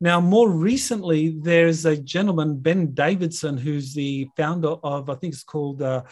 [0.00, 5.42] Now, more recently, there's a gentleman, Ben Davidson, who's the founder of, I think it's
[5.42, 6.02] called uh,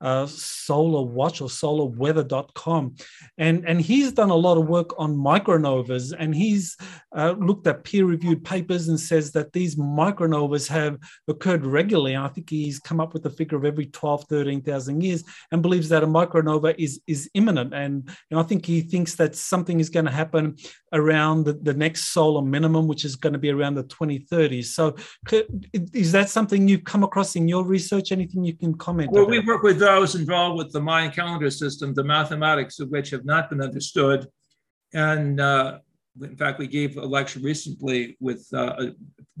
[0.00, 2.96] uh, Solar Watch or solarweather.com.
[3.38, 6.76] And, and he's done a lot of work on micronovas and he's
[7.14, 12.14] uh, looked at peer reviewed papers and says that these micronovas have occurred regularly.
[12.14, 15.62] And I think he's come up with a figure of every 12, 13,000 years and
[15.62, 17.72] believes that a micronova is, is imminent.
[17.72, 20.56] And you know, I think he thinks that something is going to happen
[20.92, 24.66] around the, the next solar minimum, which is going to be around the 2030s.
[24.66, 24.96] So,
[25.92, 28.12] is that something you've come across in your research?
[28.12, 29.12] Anything you can comment?
[29.12, 29.30] Well, about?
[29.30, 33.24] we work with those involved with the Mayan calendar system, the mathematics of which have
[33.24, 34.26] not been understood.
[34.94, 35.78] And uh,
[36.22, 38.88] in fact, we gave a lecture recently with uh,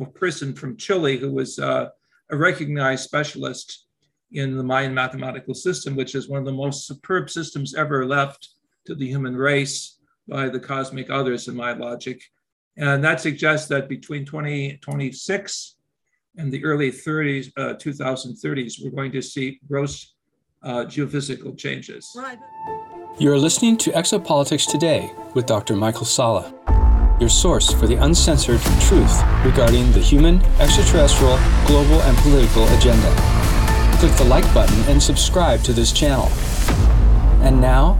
[0.00, 1.88] a, person from Chile who was uh,
[2.30, 3.86] a recognized specialist
[4.32, 8.50] in the Mayan mathematical system, which is one of the most superb systems ever left
[8.86, 12.20] to the human race by the cosmic others, in my logic.
[12.76, 15.76] And that suggests that between 2026
[16.36, 20.14] and the early 30s, uh, 2030s, we're going to see gross
[20.62, 22.16] uh, geophysical changes.
[23.18, 25.74] You're listening to Exopolitics Today with Dr.
[25.74, 26.52] Michael Salla,
[27.18, 33.10] your source for the uncensored truth regarding the human, extraterrestrial, global, and political agenda.
[33.98, 36.28] Click the like button and subscribe to this channel.
[37.42, 37.94] And now,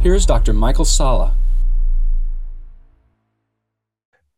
[0.00, 0.52] here's Dr.
[0.52, 1.34] Michael Salla.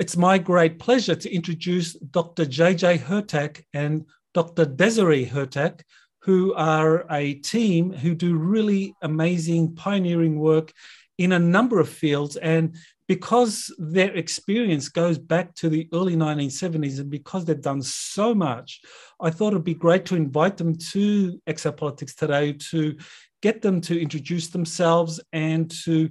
[0.01, 2.47] It's my great pleasure to introduce Dr.
[2.47, 4.65] JJ Hurtak and Dr.
[4.65, 5.83] Desiree Hurtak,
[6.23, 10.73] who are a team who do really amazing pioneering work
[11.19, 12.35] in a number of fields.
[12.35, 12.75] And
[13.07, 18.81] because their experience goes back to the early 1970s and because they've done so much,
[19.21, 22.97] I thought it'd be great to invite them to Exopolitics today to
[23.43, 26.11] get them to introduce themselves and to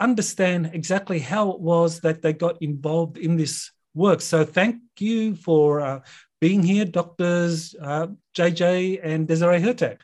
[0.00, 4.20] understand exactly how it was that they got involved in this work.
[4.20, 6.00] So thank you for uh,
[6.40, 9.98] being here, doctors uh, JJ and Desiree Hurtak.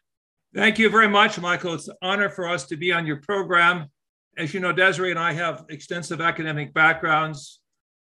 [0.54, 1.74] Thank you very much, Michael.
[1.74, 3.86] It's an honor for us to be on your program.
[4.38, 7.60] As you know, Desiree and I have extensive academic backgrounds.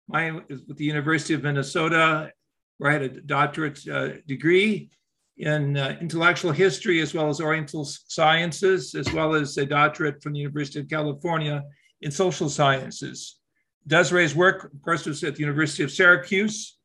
[0.09, 2.33] Mine is with the University of Minnesota,
[2.79, 4.91] where I had a doctorate uh, degree
[5.37, 10.33] in uh, intellectual history as well as Oriental sciences, as well as a doctorate from
[10.33, 11.63] the University of California
[12.05, 13.39] in social sciences.
[13.87, 16.77] Desiree's work, of course, was at the University of Syracuse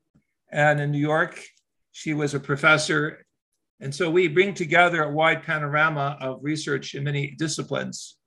[0.52, 1.44] and in New York.
[1.91, 3.25] She was a professor.
[3.81, 8.18] And so we bring together a wide panorama of research in many disciplines.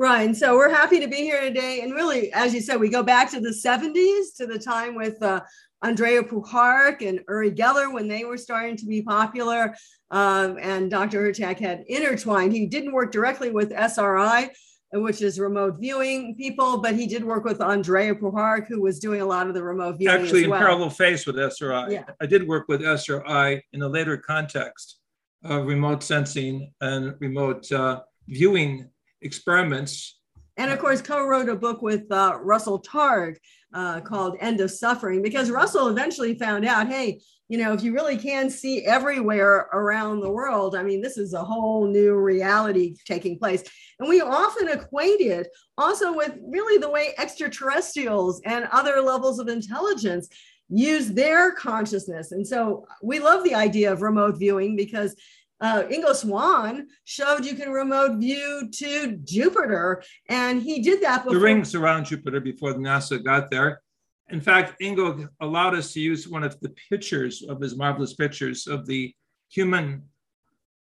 [0.00, 1.82] And so we're happy to be here today.
[1.82, 5.22] And really, as you said, we go back to the 70s, to the time with
[5.22, 5.40] uh,
[5.84, 9.76] Andrija Puharich and Uri Geller when they were starting to be popular.
[10.10, 11.20] Um, and Dr.
[11.20, 12.52] Hurtak had intertwined.
[12.52, 14.50] He didn't work directly with SRI,
[14.92, 19.22] which is remote viewing people, but he did work with Andrija Puharich, who was doing
[19.22, 20.14] a lot of the remote viewing.
[20.14, 20.60] Actually, in well.
[20.60, 21.90] parallel phase with SRI.
[21.90, 22.04] Yeah.
[22.20, 24.98] I did work with SRI in a later context
[25.44, 28.88] of remote sensing and remote uh, viewing
[29.22, 30.18] experiments.
[30.58, 33.36] And of course, co-wrote a book with uh, Russell Targ
[33.72, 37.20] uh, called End of Suffering, because Russell eventually found out, hey,
[37.52, 41.34] you know, if you really can see everywhere around the world, I mean, this is
[41.34, 43.62] a whole new reality taking place.
[43.98, 49.48] And we often equate it also with really the way extraterrestrials and other levels of
[49.48, 50.30] intelligence
[50.70, 52.32] use their consciousness.
[52.32, 55.14] And so we love the idea of remote viewing because
[55.60, 61.34] uh, Ingo Swann showed you can remote view to Jupiter, and he did that before.
[61.34, 63.82] The rings around Jupiter before NASA got there.
[64.32, 68.66] In fact, Ingo allowed us to use one of the pictures of his marvelous pictures
[68.66, 69.14] of the
[69.50, 70.04] human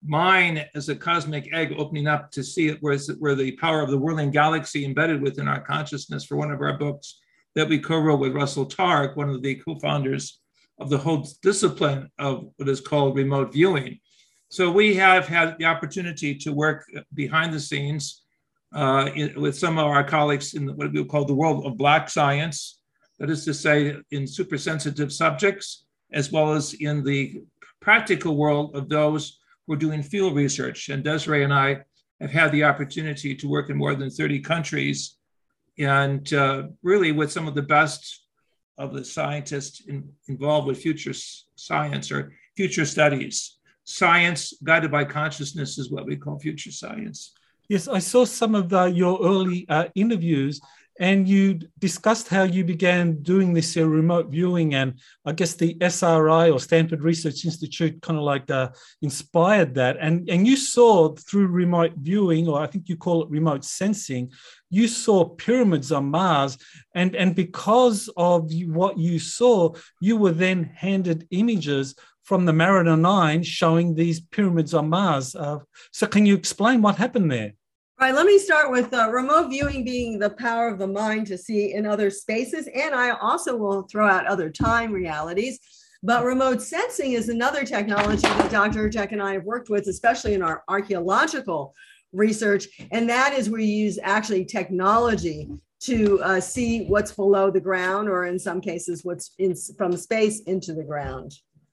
[0.05, 3.91] mind as a cosmic egg opening up to see it where, where the power of
[3.91, 7.21] the whirling galaxy embedded within our consciousness for one of our books
[7.55, 10.41] that we co-wrote with Russell Targ, one of the co-founders
[10.81, 14.01] of the whole discipline of what is called remote viewing.
[14.49, 16.85] So we have had the opportunity to work
[17.15, 18.23] behind the scenes
[18.75, 22.11] uh, in, with some of our colleagues in what we call the world of black
[22.11, 22.81] science,
[23.19, 27.43] that is to say, in supersensitive subjects, as well as in the
[27.81, 30.89] practical world of those who are doing field research.
[30.89, 31.83] And Desiree and I
[32.21, 35.17] have had the opportunity to work in more than 30 countries
[35.79, 38.25] and uh, really with some of the best
[38.79, 41.13] of the scientists in, involved with future
[41.57, 43.59] science or future studies.
[43.85, 47.33] Science guided by consciousness is what we call future science.
[47.69, 50.61] Yes, I saw some of the, your early uh, interviews,
[50.99, 55.77] and you discussed how you began doing this uh, remote viewing and i guess the
[55.89, 58.69] sri or stanford research institute kind of like uh,
[59.03, 63.31] inspired that and, and you saw through remote viewing or i think you call it
[63.31, 64.31] remote sensing
[64.71, 66.59] you saw pyramids on Mars,
[66.95, 71.95] and, and because of what you saw, you were then handed images
[72.25, 75.35] from the Mariner 9 showing these pyramids on Mars.
[75.37, 75.59] Uh,
[75.93, 77.53] so, can you explain what happened there?
[77.99, 81.27] All right, let me start with uh, remote viewing being the power of the mind
[81.29, 82.69] to see in other spaces.
[82.75, 85.59] And I also will throw out other time realities.
[86.03, 88.91] But remote sensing is another technology that Dr.
[88.91, 91.75] Jack and I have worked with, especially in our archaeological
[92.13, 92.67] research.
[92.91, 95.49] And that is we use actually technology
[95.85, 100.41] to uh, see what's below the ground, or in some cases, what's in, from space
[100.41, 101.33] into the ground.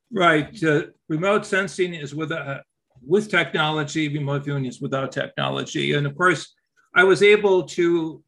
[0.09, 0.63] Right.
[0.63, 2.59] Uh, remote sensing is with, uh,
[3.05, 5.93] with technology, remote viewing is without technology.
[5.93, 6.53] And of course,
[6.95, 8.23] I was able to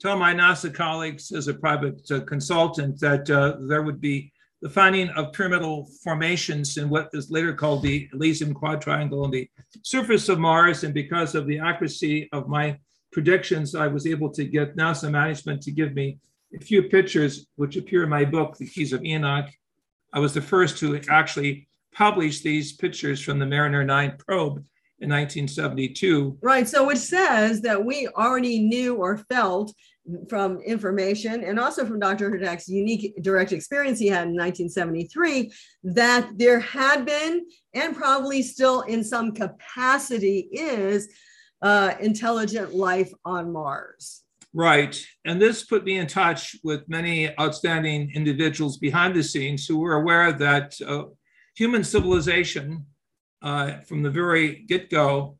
[0.00, 4.32] tell my NASA colleagues as a private uh, consultant that uh, there would be
[4.62, 9.48] the finding of pyramidal formations in what is later called the Elysium Quadrangle on the
[9.82, 10.84] surface of Mars.
[10.84, 12.78] And because of the accuracy of my
[13.10, 16.18] predictions, I was able to get NASA management to give me
[16.54, 19.48] a few pictures, which appear in my book, The Keys of Enoch.
[20.12, 24.64] I was the first to actually publish these pictures from the Mariner 9 probe
[25.00, 26.38] in 1972.
[26.42, 26.68] Right.
[26.68, 29.72] So, it says that we already knew or felt
[30.28, 32.30] from information and also from Dr.
[32.30, 35.52] Hurtak's unique direct experience he had in 1973
[35.84, 41.08] that there had been and probably still in some capacity is
[41.62, 44.22] uh, intelligent life on Mars.
[44.52, 45.00] Right.
[45.24, 49.94] And this put me in touch with many outstanding individuals behind the scenes who were
[49.94, 51.04] aware that uh,
[51.60, 52.86] human civilization
[53.42, 55.36] uh, from the very get go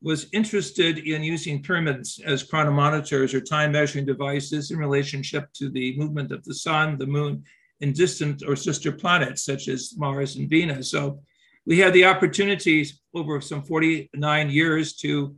[0.00, 5.94] was interested in using pyramids as chronometers or time measuring devices in relationship to the
[5.98, 7.44] movement of the sun, the moon,
[7.82, 10.90] and distant or sister planets such as Mars and Venus.
[10.90, 11.20] So
[11.66, 15.36] we had the opportunity over some 49 years to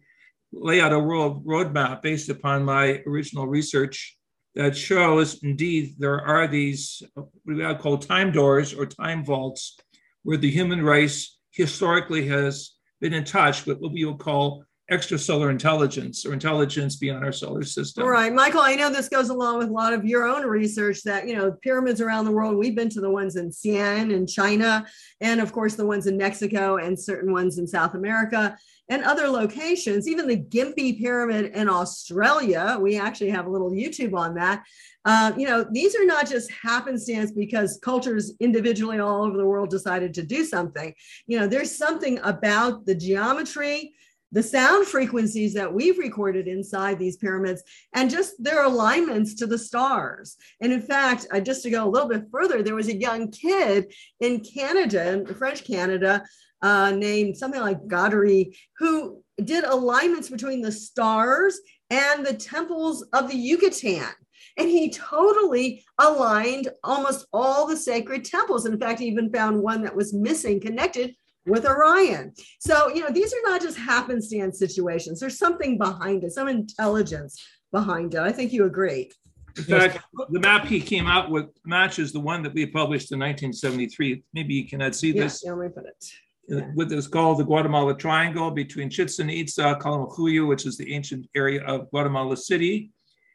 [0.53, 4.17] lay out a world roadmap based upon my original research
[4.55, 9.77] that shows indeed there are these what we call time doors or time vaults
[10.23, 15.51] where the human race historically has been in touch with what we will call extrasolar
[15.51, 18.03] intelligence or intelligence beyond our solar system.
[18.03, 21.03] All right, Michael, I know this goes along with a lot of your own research
[21.05, 24.27] that, you know, pyramids around the world, we've been to the ones in Xi'an in
[24.27, 24.85] China,
[25.21, 28.59] and of course the ones in Mexico and certain ones in South America
[28.91, 32.77] and other locations, even the Gympie Pyramid in Australia.
[32.79, 34.65] We actually have a little YouTube on that.
[35.05, 39.71] Uh, you know, these are not just happenstance because cultures individually all over the world
[39.71, 40.93] decided to do something.
[41.27, 43.95] You know, there's something about the geometry,
[44.33, 47.63] the sound frequencies that we've recorded inside these pyramids
[47.95, 50.37] and just their alignments to the stars.
[50.61, 53.93] And in fact, just to go a little bit further, there was a young kid
[54.19, 56.25] in Canada, in French Canada,
[56.63, 61.59] uh, named something like Godary, who did alignments between the stars
[61.91, 64.13] and the temples of the Yucatan.
[64.59, 68.67] And he totally aligned almost all the sacred temples.
[68.67, 71.15] In fact, he even found one that was missing connected
[71.47, 72.33] with Orion.
[72.61, 75.21] So, you know, these are not just happenstance situations.
[75.21, 77.43] There's something behind it, some intelligence
[77.73, 78.21] behind it.
[78.21, 79.11] I think you agree.
[79.57, 79.99] In fact,
[80.31, 84.23] the map he came out with matches the one that we published in 1973.
[84.33, 85.43] Maybe you cannot see this.
[85.45, 86.05] Yeah, let me put it.
[86.51, 86.63] Yeah.
[86.75, 91.63] What is called the Guatemala Triangle between Chichen Itza, Kaminaljuyu, which is the ancient area
[91.65, 92.91] of Guatemala City,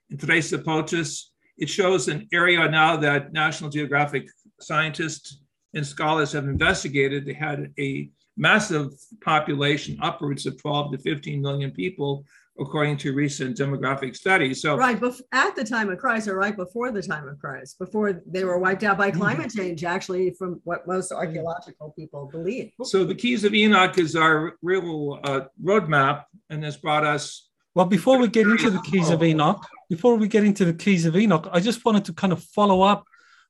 [0.09, 1.27] and Tres Zapotes.
[1.57, 4.27] It shows an area now that National Geographic
[4.59, 5.39] scientists
[5.73, 7.25] and scholars have investigated.
[7.25, 8.91] They had a massive
[9.23, 12.25] population, upwards of 12 to 15 million people,
[12.59, 14.61] according to recent demographic studies.
[14.61, 17.77] So, right bef- at the time of Christ, or right before the time of Christ,
[17.79, 19.19] before they were wiped out by mm-hmm.
[19.19, 22.71] climate change, actually, from what most archaeological people believe.
[22.83, 27.49] So, the Keys of Enoch is our real uh, roadmap, and has brought us.
[27.73, 31.05] Well, before we get into the Keys of Enoch, before we get into the Keys
[31.05, 33.03] of Enoch, I just wanted to kind of follow up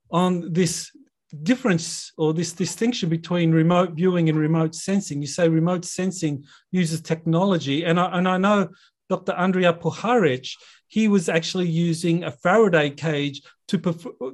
[0.09, 0.91] on this
[1.43, 5.21] difference or this distinction between remote viewing and remote sensing.
[5.21, 8.69] You say remote sensing uses technology, and I, and I know
[9.09, 9.33] Dr.
[9.33, 10.55] Andrija Puharich,
[10.88, 13.77] he was actually using a Faraday cage to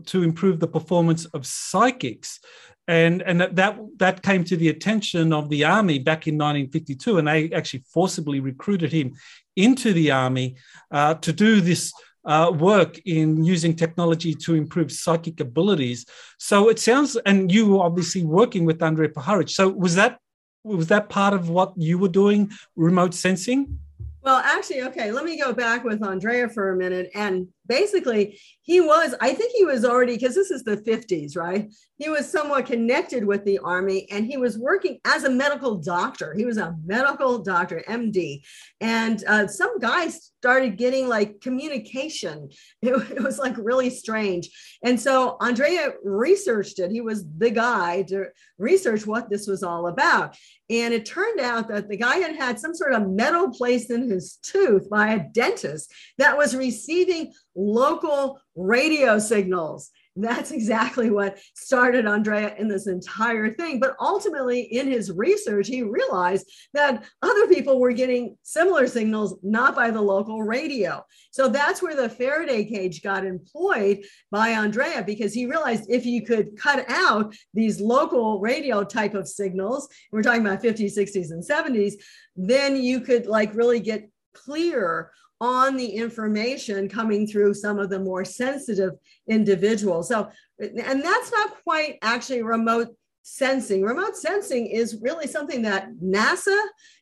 [0.05, 2.39] to improve the performance of psychics.
[2.87, 7.27] And, and that, that came to the attention of the army back in 1952, and
[7.27, 9.13] they actually forcibly recruited him
[9.55, 10.57] into the army
[10.89, 11.93] uh, to do this
[12.25, 16.05] uh, work in using technology to improve psychic abilities.
[16.37, 19.49] So it sounds, and you were obviously working with Andrija Puharich.
[19.49, 20.17] So was that
[20.63, 23.79] was that part of what you were doing, remote sensing?
[24.23, 27.47] Well, actually, okay, let me go back with Andrija for a minute and
[27.77, 31.71] basically he was i think he was already because this is the 50s right?
[31.97, 36.33] He was somewhat connected with the army and he was working as a medical doctor.
[36.35, 38.41] He was a medical doctor md
[38.79, 42.49] and uh, some guys started getting like communication.
[42.81, 44.49] It, it was like really strange.
[44.83, 46.89] And so andrija researched it.
[46.89, 48.25] He was the guy to
[48.57, 50.35] research what this was all about.
[50.71, 54.09] And it turned out that the guy had had some sort of metal placed in
[54.09, 59.91] his tooth by a dentist that was receiving local radio signals.
[60.17, 63.79] That's exactly what started Andrija in this entire thing.
[63.79, 69.73] But ultimately, in his research, he realized that other people were getting similar signals, not
[69.73, 71.05] by the local radio.
[71.31, 76.25] So that's where the Faraday cage got employed by Andrija because he realized if you
[76.25, 81.41] could cut out these local radio type of signals, we're talking about 50s, 60s, and
[81.41, 81.93] 70s,
[82.35, 87.99] then you could like really get clear on the information coming through some of the
[87.99, 88.91] more sensitive
[89.27, 90.07] individuals.
[90.07, 90.29] So,
[90.59, 93.81] and that's not quite actually remote sensing.
[93.81, 96.57] Remote sensing is really something that NASA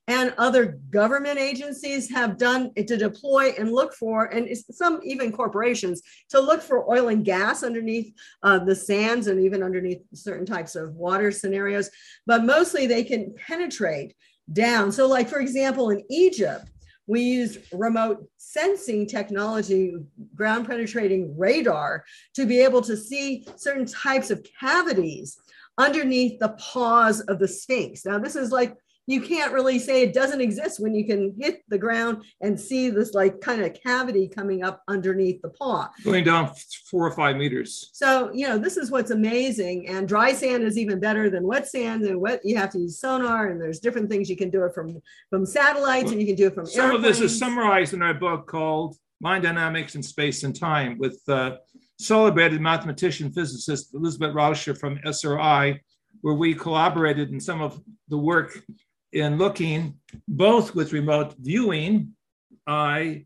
[0.08, 6.01] and other government agencies have done to deploy and look for, and some even corporations
[6.29, 10.75] to look for oil and gas underneath uh, the sands and even underneath certain types
[10.75, 11.89] of water scenarios.
[12.25, 14.15] But mostly they can penetrate
[14.51, 14.91] down.
[14.91, 16.69] So, like for example, in Egypt,
[17.09, 19.95] we use remote sensing technology,
[20.35, 25.39] ground penetrating radar, to be able to see certain types of cavities
[25.79, 28.05] underneath the paws of the Sphinx.
[28.05, 28.75] Now, this is like
[29.09, 32.91] you can't really say it doesn't exist when you can hit the ground and see
[32.91, 35.89] this like kind of cavity coming up underneath the paw.
[36.03, 36.51] Going down
[36.91, 37.89] four or five meters.
[37.91, 39.89] So, you know, this is what's amazing.
[39.89, 42.03] And dry sand is even better than wet sand.
[42.03, 44.75] And wet, you have to use sonar, and there's different things you can do it
[44.75, 45.01] from
[45.31, 47.05] from satellites, well, and you can do it from some airplanes.
[47.05, 51.19] of this is summarized in our book called Mind Dynamics in Space and Time with
[51.27, 51.57] uh,
[51.97, 55.81] celebrated mathematician physicist Elizabeth Rauscher from SRI,
[56.21, 58.61] where we collaborated in some of the work
[59.13, 59.95] in looking
[60.27, 62.13] both with remote viewing.
[62.67, 63.25] I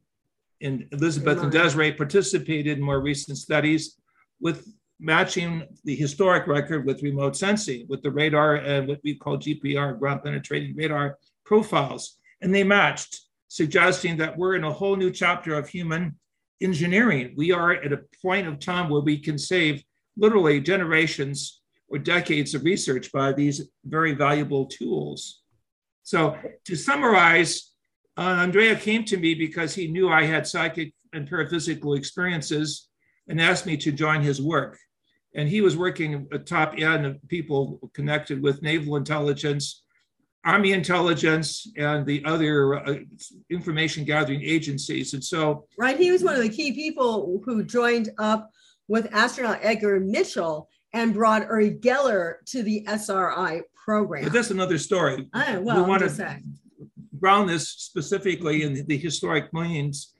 [0.61, 3.97] and Elizabeth and Desiree participated in more recent studies
[4.39, 4.65] with
[4.99, 9.99] matching the historic record with remote sensing, with the radar and what we call GPR,
[9.99, 12.17] ground penetrating radar profiles.
[12.41, 16.17] And they matched, suggesting that we're in a whole new chapter of human
[16.61, 17.33] engineering.
[17.35, 19.83] We are at a point of time where we can save
[20.15, 25.42] literally generations or decades of research by these very valuable tools.
[26.03, 27.72] So to summarize,
[28.17, 32.89] uh, Andrija came to me because he knew I had psychic and paraphysical experiences
[33.27, 34.77] and asked me to join his work.
[35.36, 39.83] And he was working at top end of people connected with naval intelligence,
[40.45, 42.95] army intelligence, and the other uh,
[43.50, 45.13] information gathering agencies.
[45.13, 48.51] And so, right, he was one of the key people who joined up
[48.88, 54.23] with astronaut Edgar Mitchell and brought Uri Geller to the SRI program.
[54.23, 55.27] But that's another story.
[55.33, 56.39] Oh, well, we want to
[57.19, 60.13] ground this specifically in the historic means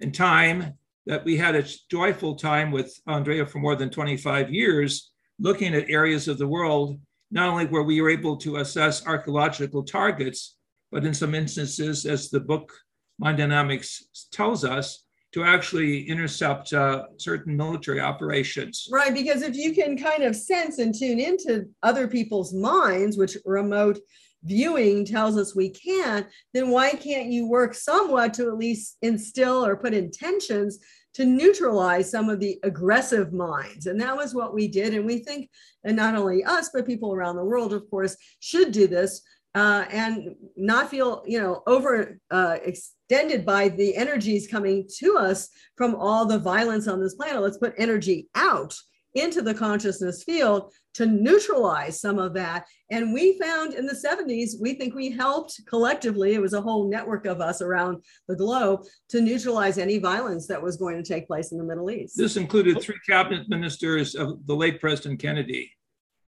[0.00, 0.74] and time
[1.06, 5.88] that we had a joyful time with Andrija for more than 25 years, looking at
[5.88, 10.56] areas of the world, not only where we were able to assess archaeological targets,
[10.90, 12.72] but in some instances, as the book
[13.18, 18.88] Mind Dynamics tells us, to actually intercept uh, certain military operations.
[18.90, 23.36] Right, because if you can kind of sense and tune into other people's minds, which
[23.44, 23.98] remote
[24.44, 29.64] viewing tells us we can, then why can't you work somewhat to at least instill
[29.64, 30.78] or put intentions
[31.14, 33.86] to neutralize some of the aggressive minds?
[33.86, 34.94] And that was what we did.
[34.94, 35.50] And we think,
[35.84, 39.22] and not only us, but people around the world, of course, should do this.
[39.54, 45.48] Uh, and not feel, you know, over uh, extended by the energies coming to us
[45.76, 47.42] from all the violence on this planet.
[47.42, 48.74] Let's put energy out
[49.14, 52.66] into the consciousness field to neutralize some of that.
[52.90, 56.88] And we found in the 70s, we think we helped collectively, it was a whole
[56.88, 61.26] network of us around the globe to neutralize any violence that was going to take
[61.26, 62.16] place in the Middle East.
[62.16, 65.70] This included three cabinet ministers of the late President Kennedy,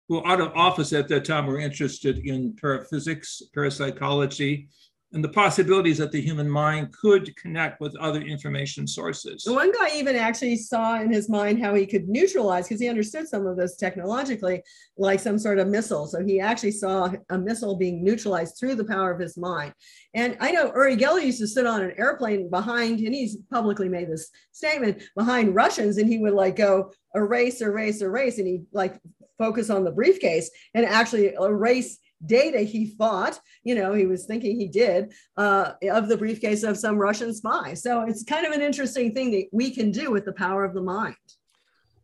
[0.08, 4.68] who out of office at that time were interested in paraphysics, parapsychology,
[5.12, 9.44] and the possibilities that the human mind could connect with other information sources.
[9.46, 13.28] One guy even actually saw in his mind how he could neutralize, because he understood
[13.28, 14.60] some of this technologically,
[14.98, 16.08] like some sort of missile.
[16.08, 19.72] So he actually saw a missile being neutralized through the power of his mind.
[20.14, 23.88] And I know Uri Geller used to sit on an airplane behind, and he's publicly
[23.88, 28.62] made this statement behind Russians, and he would like go erase, erase, erase, and he
[28.72, 28.98] like
[29.38, 34.58] focus on the briefcase and actually erase data he thought, you know, he was thinking
[34.58, 37.74] he did, uh, of the briefcase of some Russian spy.
[37.74, 40.74] So it's kind of an interesting thing that we can do with the power of
[40.74, 41.16] the mind.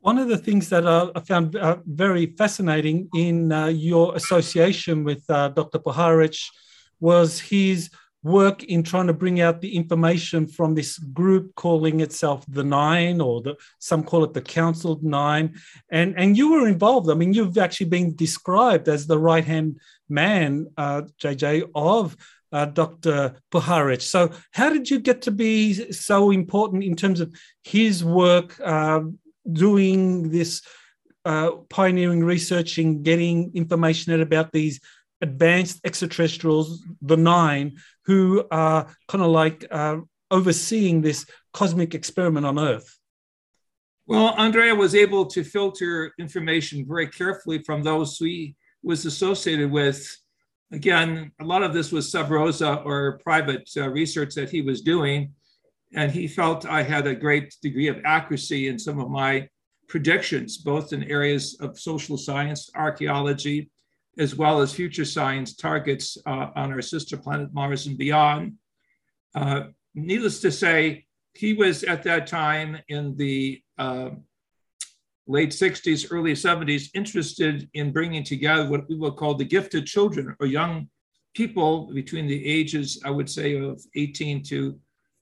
[0.01, 5.23] One of the things that I found uh, very fascinating in uh, your association with
[5.29, 5.79] uh, Dr.
[5.79, 6.49] Puharich
[7.01, 7.91] was his
[8.23, 13.21] work in trying to bring out the information from this group calling itself the Nine,
[13.21, 15.55] or the, some call it the Council Nine,
[15.91, 17.11] and and you were involved.
[17.11, 22.17] I mean, you've actually been described as the right hand man, uh, JJ, of
[22.53, 23.37] uh, Dr.
[23.53, 24.03] Puharich.
[24.03, 29.01] So, how did you get to be so important in terms of his work, uh,
[29.51, 30.63] doing this
[31.25, 34.81] uh, pioneering research in getting information out about these
[35.21, 39.99] advanced extraterrestrials, the nine, who are kind of like uh,
[40.31, 42.99] overseeing this cosmic experiment on Earth?
[44.07, 50.05] Well, Andrija was able to filter information very carefully from those he was associated with.
[50.73, 54.81] Again, a lot of this was sub rosa or private uh, research that he was
[54.81, 55.33] doing.
[55.95, 59.49] And he felt I had a great degree of accuracy in some of my
[59.89, 63.71] predictions, both in areas of social science, archaeology,
[64.21, 68.53] as well as future science targets uh, on our sister planet Mars and beyond.
[69.35, 69.63] Uh,
[69.95, 74.11] needless to say, he was at that time in the uh,
[75.27, 80.37] late 60s, early 70s, interested in bringing together what we will call the gifted children
[80.39, 80.89] or young
[81.35, 84.79] people between the ages, I would say, of 18 to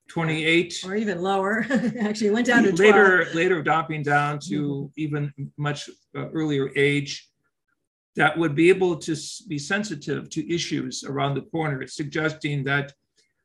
[0.08, 1.66] 28 or even lower
[2.00, 2.78] actually went down to 12.
[2.78, 7.27] later later dropping down to even much uh, earlier age
[8.18, 12.92] that would be able to be sensitive to issues around the corner suggesting that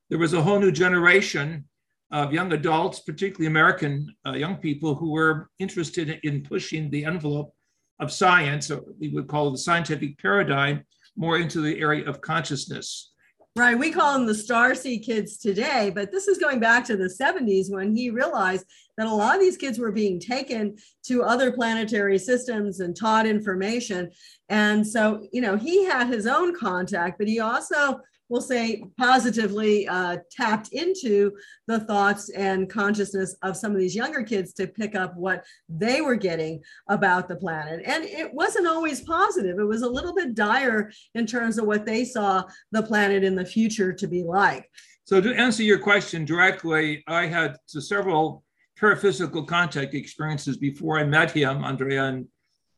[0.09, 1.63] there was a whole new generation
[2.11, 3.93] of young adults particularly american
[4.27, 7.53] uh, young people who were interested in pushing the envelope
[7.99, 10.83] of science or we would call the scientific paradigm
[11.15, 13.13] more into the area of consciousness
[13.55, 13.77] Right.
[13.77, 17.71] We call them the Starseed kids today, but this is going back to the 70s
[17.71, 18.65] when he realized
[18.97, 23.25] that a lot of these kids were being taken to other planetary systems and taught
[23.25, 24.11] information.
[24.49, 28.01] And so, you know, he had his own contact, but he also
[28.33, 31.31] we'll say positively uh, tapped into
[31.67, 36.01] the thoughts and consciousness of some of these younger kids to pick up what they
[36.01, 36.59] were getting
[36.89, 37.81] about the planet.
[37.85, 41.85] And it wasn't always positive, it was a little bit dire in terms of what
[41.85, 44.67] they saw the planet in the future to be like.
[45.05, 48.43] So, to answer your question directly, I had several
[48.83, 52.27] paraphysical contact experiences before I met him, Andrija, in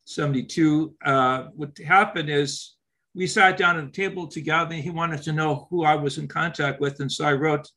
[0.06, 0.94] 72.
[1.04, 2.76] Uh, what happened is
[3.16, 6.20] we sat down at a table together and he wanted to know who I was
[6.20, 7.00] in contact with.
[7.00, 7.68] And so I wrote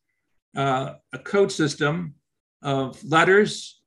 [0.54, 2.16] uh, a code system
[2.60, 3.80] of letters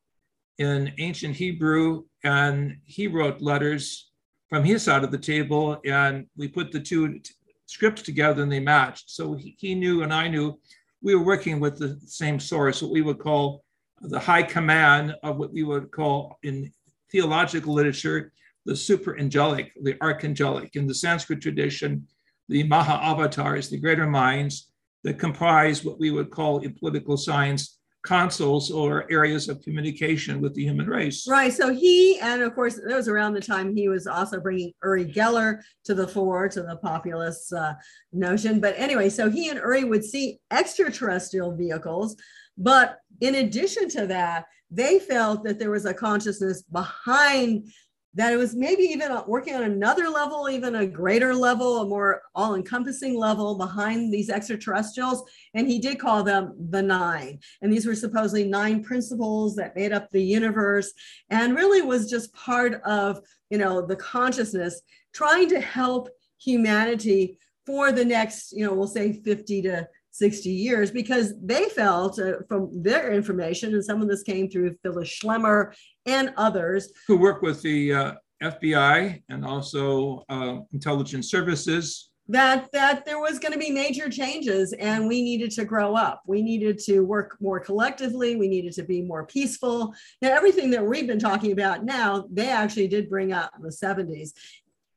[0.57, 4.09] in ancient Hebrew, and he wrote letters
[4.49, 7.33] from his side of the table, and we put the two t-
[7.67, 9.11] scripts together and they matched.
[9.11, 10.59] So he, he knew and I knew
[11.03, 13.63] we were working with the same source, what we would call
[14.01, 16.71] the high command of what we would call in
[17.11, 18.31] theological literature
[18.65, 20.75] the super angelic, the archangelic.
[20.75, 22.07] In the Sanskrit tradition,
[22.47, 24.71] the Maha avatars, the greater minds
[25.03, 30.55] that comprise what we would call in political science consuls or areas of communication with
[30.55, 31.27] the human race.
[31.27, 31.53] Right.
[31.53, 35.05] So he, and of course, that was around the time he was also bringing Uri
[35.05, 37.75] Geller to the fore, to the populist uh,
[38.11, 38.59] notion.
[38.59, 42.15] But anyway, so he and Uri would see extraterrestrial vehicles.
[42.57, 47.71] But in addition to that, they felt that there was a consciousness behind
[48.13, 52.21] that it was maybe even working on another level, even a greater level, a more
[52.35, 55.23] all encompassing level behind these extraterrestrials.
[55.53, 57.39] And he did call them the nine.
[57.61, 60.91] And these were supposedly nine principles that made up the universe
[61.29, 64.81] and really was just part of, you know, the consciousness
[65.13, 70.91] trying to help humanity for the next, you know, we'll say 50 to 60 years
[70.91, 75.73] because they felt uh, from their information, and some of this came through Phyllis Schlemmer
[76.05, 82.09] and others who work with the uh, FBI and also uh, intelligence services.
[82.27, 86.21] That that there was going to be major changes, and we needed to grow up.
[86.27, 88.35] We needed to work more collectively.
[88.35, 89.93] We needed to be more peaceful.
[90.21, 93.69] Now, everything that we've been talking about now, they actually did bring up in the
[93.69, 94.31] 70s.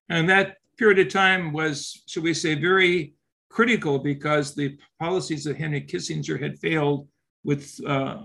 [0.09, 3.14] And that period of time was, should we say, very
[3.54, 7.06] critical because the policies of Henry Kissinger had failed
[7.44, 8.24] with uh,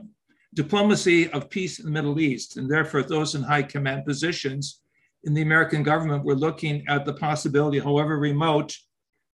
[0.55, 2.57] diplomacy of peace in the Middle East.
[2.57, 4.81] And therefore, those in high command positions
[5.25, 8.75] in the American government were looking at the possibility, however remote,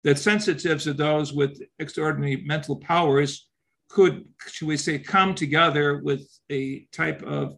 [0.04, 3.48] that sensitives of those with extraordinary mental powers
[3.88, 7.56] could, should we say, come together with a type of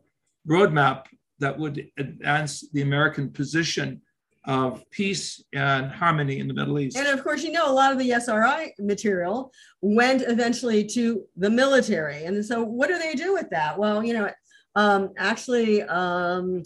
[0.47, 1.05] roadmap
[1.39, 3.99] that would advance the American position
[4.47, 6.97] of peace and harmony in the Middle East.
[6.97, 11.49] And of course, you know, a lot of the SRI material went eventually to the
[11.49, 12.23] military.
[12.23, 13.77] And so, what do they do with that?
[13.77, 14.31] Well, you know,
[14.75, 16.63] um, actually, um,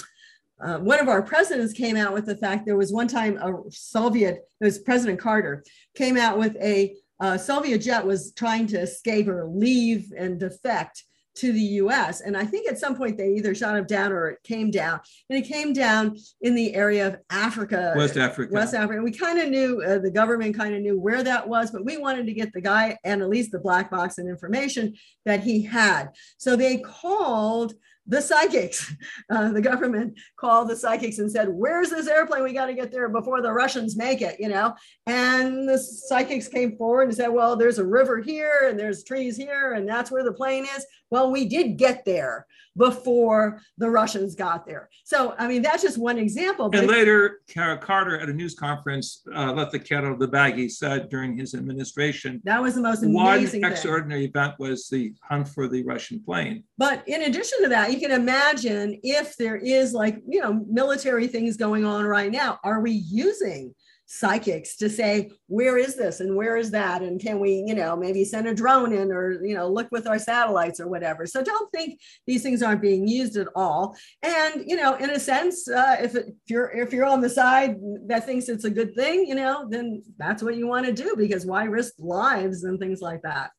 [0.64, 3.52] uh, one of our presidents came out with the fact there was one time a
[3.72, 5.64] Soviet, it was President Carter,
[5.96, 11.04] came out with a uh, Soviet jet was trying to escape or leave and defect
[11.36, 12.22] to the US.
[12.22, 15.00] And I think at some point they either shot him down or it came down.
[15.30, 18.54] And it came down in the area of Africa, West Africa.
[18.54, 18.96] West Africa.
[18.96, 21.86] And we kind of knew, uh, the government kind of knew where that was, but
[21.86, 24.94] we wanted to get the guy and at least the black box and information
[25.26, 26.10] that he had.
[26.38, 27.74] So they called
[28.08, 28.94] the psychics.
[29.30, 32.44] Uh, the government called the psychics and said, Where's this airplane?
[32.44, 34.76] We got to get there before the Russians make it, you know?
[35.06, 39.38] And the psychics came forward and said, Well, there's a river here and there's trees
[39.38, 40.86] here, and that's where the plane is.
[41.10, 42.46] Well, we did get there
[42.78, 44.90] before the Russians got there.
[45.04, 46.70] So, I mean, that's just one example.
[46.74, 50.56] And later, Carter at a news conference uh, let the cat out of the bag.
[50.56, 52.42] He said during his administration.
[52.44, 54.30] That was the most amazing One extraordinary thing.
[54.30, 56.64] event was the hunt for the Russian plane.
[56.78, 61.28] But in addition to that, you can imagine if there is like, you know, military
[61.28, 63.74] things going on right now, are we using
[64.14, 67.02] psychics to say where is this and where is that?
[67.02, 70.06] And can we you know maybe send a drone in or you know look with
[70.06, 71.26] our satellites or whatever?
[71.26, 73.96] So don't think these things aren't being used at all.
[74.22, 77.30] And you know in a sense uh, if, it, if you're if you're on the
[77.30, 80.92] side that thinks it's a good thing you know then that's what you want to
[80.92, 83.52] do because why risk lives and things like that?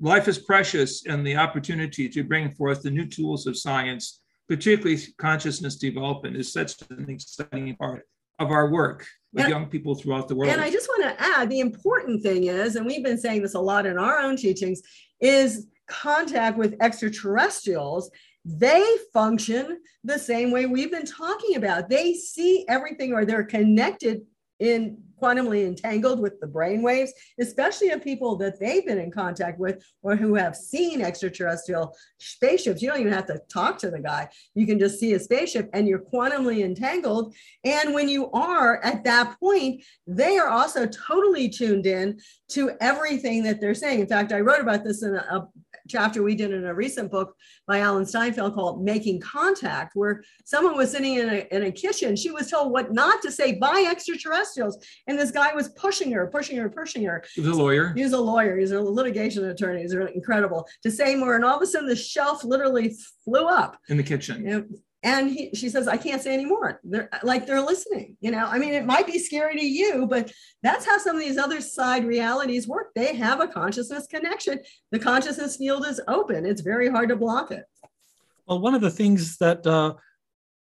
[0.00, 5.00] Life is precious and the opportunity to bring forth the new tools of science particularly
[5.18, 8.02] consciousness development is such an exciting part
[8.40, 10.50] of our work with and, young people throughout the world.
[10.50, 13.54] And I just want to add the important thing is, and we've been saying this
[13.54, 14.82] a lot in our own teachings,
[15.20, 18.10] is contact with extraterrestrials.
[18.44, 21.88] They function the same way we've been talking about.
[21.88, 24.22] They see everything or they're connected
[24.58, 29.58] in quantumly entangled with the brain waves, especially of people that they've been in contact
[29.58, 32.82] with or who have seen extraterrestrial spaceships.
[32.82, 34.28] You don't even have to talk to the guy.
[34.54, 37.34] You can just see a spaceship and you're quantumly entangled.
[37.64, 42.18] And when you are at that point, they are also totally tuned in
[42.50, 44.00] to everything that they're saying.
[44.00, 45.48] In fact, I wrote about this in a, a
[45.90, 47.34] chapter we did in a recent book
[47.66, 52.16] by Alan Steinfeld called Making Contact, where someone was sitting in a, in a kitchen.
[52.16, 54.78] She was told what not to say by extraterrestrials.
[55.06, 57.24] And this guy was pushing her, pushing her, pushing her.
[57.34, 57.92] He's a lawyer.
[57.94, 58.56] He's a lawyer.
[58.56, 59.82] He's a litigation attorney.
[59.82, 61.36] He's incredible to say more.
[61.36, 64.46] And all of a sudden, the shelf literally flew up in the kitchen.
[64.46, 66.80] And, and he, she says, I can't say anymore.
[66.84, 68.16] They're like they're listening.
[68.20, 70.30] You know, I mean, it might be scary to you, but
[70.62, 72.88] that's how some of these other side realities work.
[72.94, 74.60] They have a consciousness connection.
[74.90, 76.44] The consciousness field is open.
[76.44, 77.64] It's very hard to block it.
[78.46, 79.94] Well, one of the things that uh,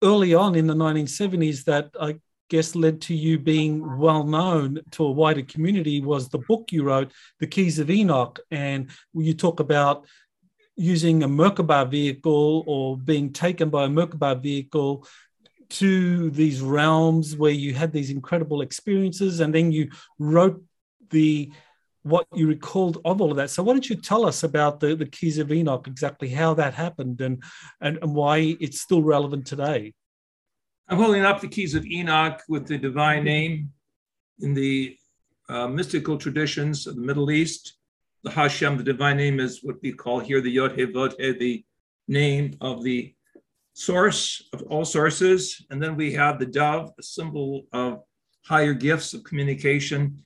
[0.01, 5.05] early on in the 1970s that I guess led to you being well known to
[5.05, 8.39] a wider community was the book you wrote, The Keys of Enoch.
[8.51, 10.05] And you talk about
[10.75, 15.07] using a Merkaba vehicle or being taken by a Merkaba vehicle
[15.69, 20.63] to these realms where you had these incredible experiences and then you wrote
[21.09, 21.51] the
[22.03, 23.49] what you recalled of all of that.
[23.49, 26.73] So why don't you tell us about the, the keys of Enoch, exactly how that
[26.73, 27.41] happened and,
[27.79, 29.93] and, and why it's still relevant today?
[30.89, 33.71] I'm holding up the keys of Enoch with the divine name
[34.41, 34.97] in the
[35.47, 37.77] uh, mystical traditions of the Middle East
[38.23, 41.31] the Hashem, the divine name, is what we call here the Yod He Vod He,
[41.31, 41.65] the
[42.07, 43.13] name of the
[43.73, 45.65] source of all sources.
[45.69, 48.01] And then we have the dove, a symbol of
[48.45, 50.25] higher gifts of communication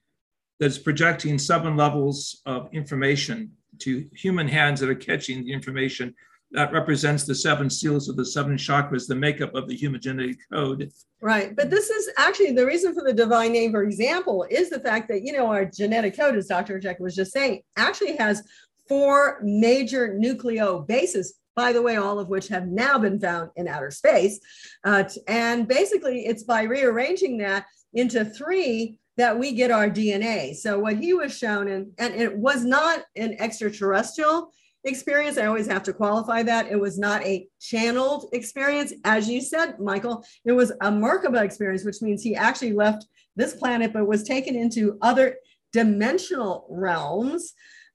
[0.59, 6.13] that's projecting seven levels of information to human hands that are catching the information
[6.51, 10.37] that represents the seven seals of the seven chakras, the makeup of the human genetic
[10.51, 10.91] code.
[11.21, 11.55] Right.
[11.55, 15.09] But this is actually the reason for the divine name, for example, is the fact
[15.09, 16.79] that, you know, our genetic code, as Dr.
[16.79, 18.43] Jack was just saying, actually has
[18.87, 23.91] four major nucleobases, by the way, all of which have now been found in outer
[23.91, 24.39] space.
[24.83, 30.55] Uh, and basically, it's by rearranging that into three that we get our DNA.
[30.55, 34.51] So what he was shown, in, and it was not an extraterrestrial,
[34.87, 35.37] experience.
[35.37, 36.71] I always have to qualify that.
[36.71, 38.93] It was not a channeled experience.
[39.03, 43.55] As you said, Michael, it was a Merkaba experience, which means he actually left this
[43.55, 45.35] planet, but was taken into other
[45.73, 47.53] dimensional realms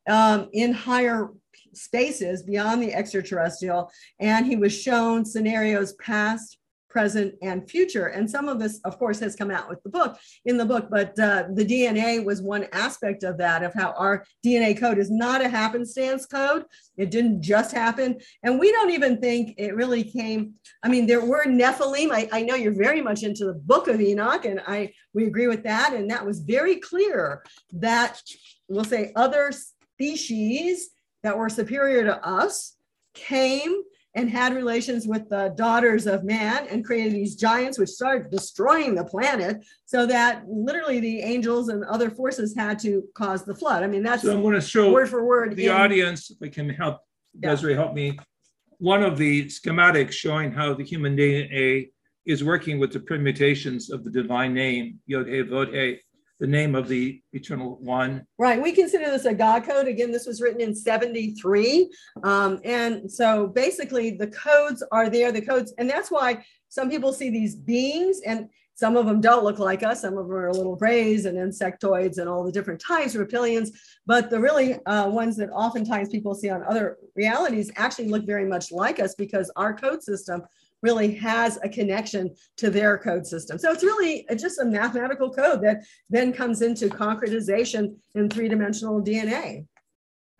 [0.08, 1.30] um, in higher
[1.74, 3.90] spaces beyond the extraterrestrial.
[4.20, 6.58] And he was shown scenarios past,
[6.92, 8.08] present, and future.
[8.08, 10.88] And some of this, of course, has come out with the book in the book,
[10.90, 15.10] but uh, the DNA was one aspect of that, of how our DNA code is
[15.10, 16.66] not a happenstance code.
[16.98, 18.20] It didn't just happen.
[18.42, 20.52] And we don't even think it really came.
[20.82, 22.10] I mean, there were Nephilim.
[22.12, 25.46] I, I know you're very much into the book of Enoch, and I we agree
[25.46, 25.94] with that.
[25.94, 28.20] And that was very clear that
[28.68, 30.90] we'll say other species
[31.22, 32.76] that were superior to us
[33.14, 33.82] came
[34.14, 38.94] and had relations with the daughters of man and created these giants which started destroying
[38.94, 43.82] the planet so that literally the angels and other forces had to cause the flood.
[43.82, 46.36] I mean that's so i'm going to show word for word the in, audience if
[46.42, 47.00] i can help
[47.38, 48.18] desiree help me.
[48.78, 51.90] One of the schematics showing how the human dna
[52.26, 55.98] is working with the permutations of the divine name yod he vod he
[56.42, 58.26] the name of the eternal one.
[58.36, 58.60] Right.
[58.60, 59.86] We consider this a God code.
[59.86, 61.88] Again, this was written in 73.
[62.24, 67.12] Um, and so basically, the codes are there, the codes, and that's why some people
[67.12, 70.00] see these beings and some of them don't look like us.
[70.00, 73.68] Some of them are little rays and insectoids and all the different types, reptilians.
[74.06, 78.46] But the really uh, ones that oftentimes people see on other realities actually look very
[78.46, 80.42] much like us because our code system
[80.82, 83.58] really has a connection to their code system.
[83.58, 89.66] So it's really just a mathematical code that then comes into concretization in three-dimensional DNA.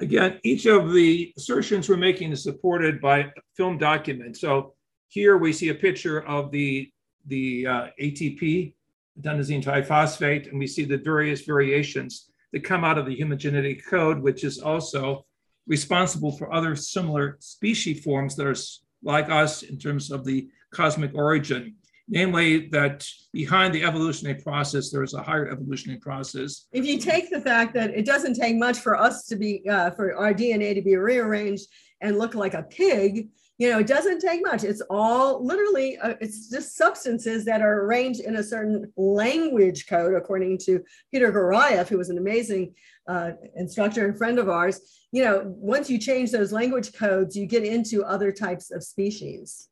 [0.01, 4.41] Again, each of the assertions we're making is supported by film documents.
[4.41, 4.75] So
[5.09, 6.91] here we see a picture of the,
[7.27, 8.75] the uh, ATP,
[9.21, 13.87] adenosine triphosphate, and we see the various variations that come out of the human genetic
[13.87, 15.25] code, which is also
[15.69, 18.57] responsible for other similar species forms that are
[19.03, 21.75] like us in terms of the cosmic origin,
[22.09, 26.67] namely that behind the evolutionary process, there is a higher evolutionary process.
[26.73, 29.91] If you take the fact that it doesn't take much for us to be, uh,
[29.93, 31.67] for our DNA to be rearranged
[32.01, 34.65] and look like a pig, you know, it doesn't take much.
[34.65, 40.15] It's all literally, uh, it's just substances that are arranged in a certain language code,
[40.15, 42.75] according to Peter Garayev, who was an amazing
[43.07, 44.81] uh, instructor and friend of ours
[45.13, 49.69] you know, once you change those language codes, you get into other types of species.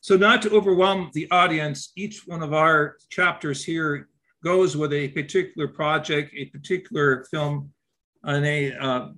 [0.00, 4.08] So, not to overwhelm the audience, each one of our chapters here
[4.44, 7.72] goes with a particular project, a particular film,
[8.24, 9.08] and a, uh,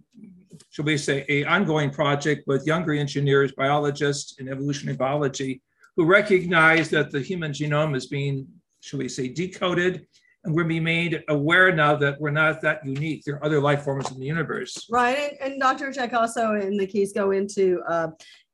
[0.71, 5.63] shall we say, a ongoing project with younger engineers, biologists, and evolutionary biology
[5.97, 8.47] who recognize that the human genome is being,
[8.81, 10.07] shall we say, decoded
[10.45, 13.23] and we're being made aware now that we're not that unique.
[13.25, 14.87] There are other life forms in the universe.
[14.91, 15.93] Right, and, and Dr.
[15.93, 18.09] Jack also in the keys go into uh,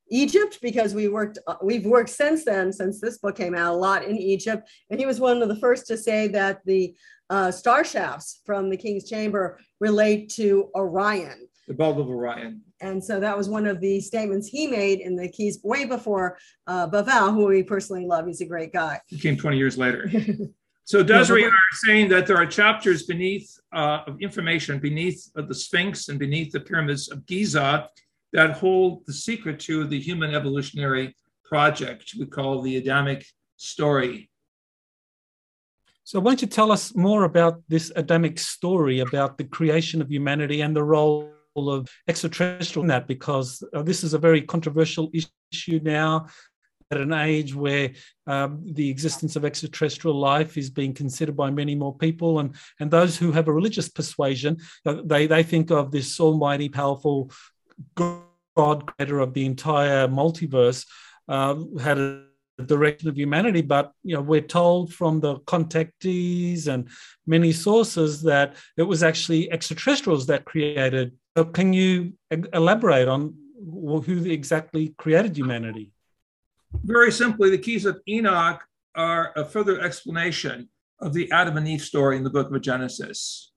[0.09, 3.77] Egypt because we worked uh, we've worked since then since this book came out a
[3.77, 6.95] lot in Egypt and he was one of the first to say that the
[7.31, 12.61] uh, star shafts from the king's chamber relate to Orion the belt of Orion.
[12.81, 16.37] And so that was one of the statements he made in the keys way before
[16.67, 18.27] uh, Bauval who we personally love.
[18.27, 18.99] He's a great guy.
[19.07, 20.09] He came 20 years later.
[20.87, 25.55] So Desiree are saying that there are chapters beneath uh, of information beneath uh, the
[25.55, 27.89] Sphinx and beneath the pyramids of Giza
[28.33, 33.25] that hold the secret to the human evolutionary project we call the Adamic
[33.57, 34.29] story.
[36.03, 40.11] So, why don't you tell us more about this Adamic story about the creation of
[40.11, 43.07] humanity and the role of extraterrestrial in that?
[43.07, 46.27] Because uh, this is a very controversial issue now
[46.91, 47.91] at an age where
[48.27, 52.91] um, the existence of extraterrestrial life is being considered by many more people, and and
[52.91, 57.31] those who have a religious persuasion, uh, they they think of this almighty, powerful
[57.95, 60.85] God, creator of the entire multiverse,
[61.27, 62.23] uh, had a
[62.65, 66.87] direction of humanity but you know we're told from the contactees and
[67.27, 71.11] many sources that it was actually extraterrestrials that created
[71.43, 72.13] can you
[72.53, 75.91] elaborate on who exactly created humanity
[76.83, 78.63] very simply, the keys of Enoch
[78.95, 80.69] are a further explanation
[80.99, 83.51] of the Adam and Eve story in the book of Genesis.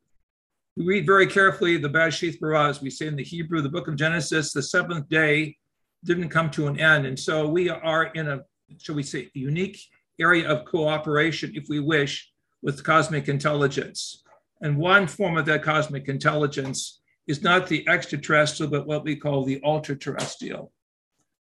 [0.77, 3.89] We read very carefully the Bereshith Bara, as we say in the Hebrew, the book
[3.89, 5.57] of Genesis, the seventh day
[6.05, 7.07] didn't come to an end.
[7.07, 8.41] And so we are in a,
[8.79, 9.81] shall we say, unique
[10.21, 12.31] area of cooperation, if we wish,
[12.63, 14.23] with cosmic intelligence.
[14.61, 19.45] And one form of that cosmic intelligence is not the extraterrestrial, but what we call
[19.45, 20.73] the ultra terrestrial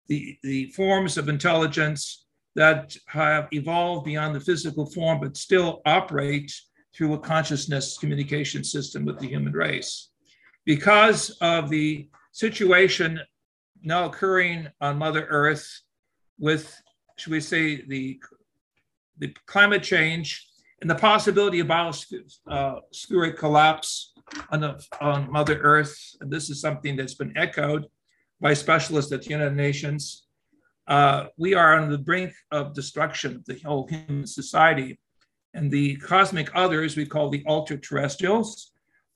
[0.07, 6.53] the, the forms of intelligence that have evolved beyond the physical form, but still operate
[6.95, 10.09] through a consciousness communication system with the human race.
[10.65, 13.19] Because of the situation
[13.81, 15.67] now occurring on Mother Earth
[16.37, 16.79] with,
[17.17, 18.19] should we say, the,
[19.17, 20.47] the climate change
[20.81, 24.12] and the possibility of biospheric uh, collapse
[24.49, 27.85] on, the, on Mother Earth, and this is something that's been echoed
[28.41, 30.27] by specialists at the United Nations.
[30.87, 34.99] uh, we are on the brink of destruction of the whole human society.
[35.53, 38.71] And the cosmic others, we call the ultra terrestrials,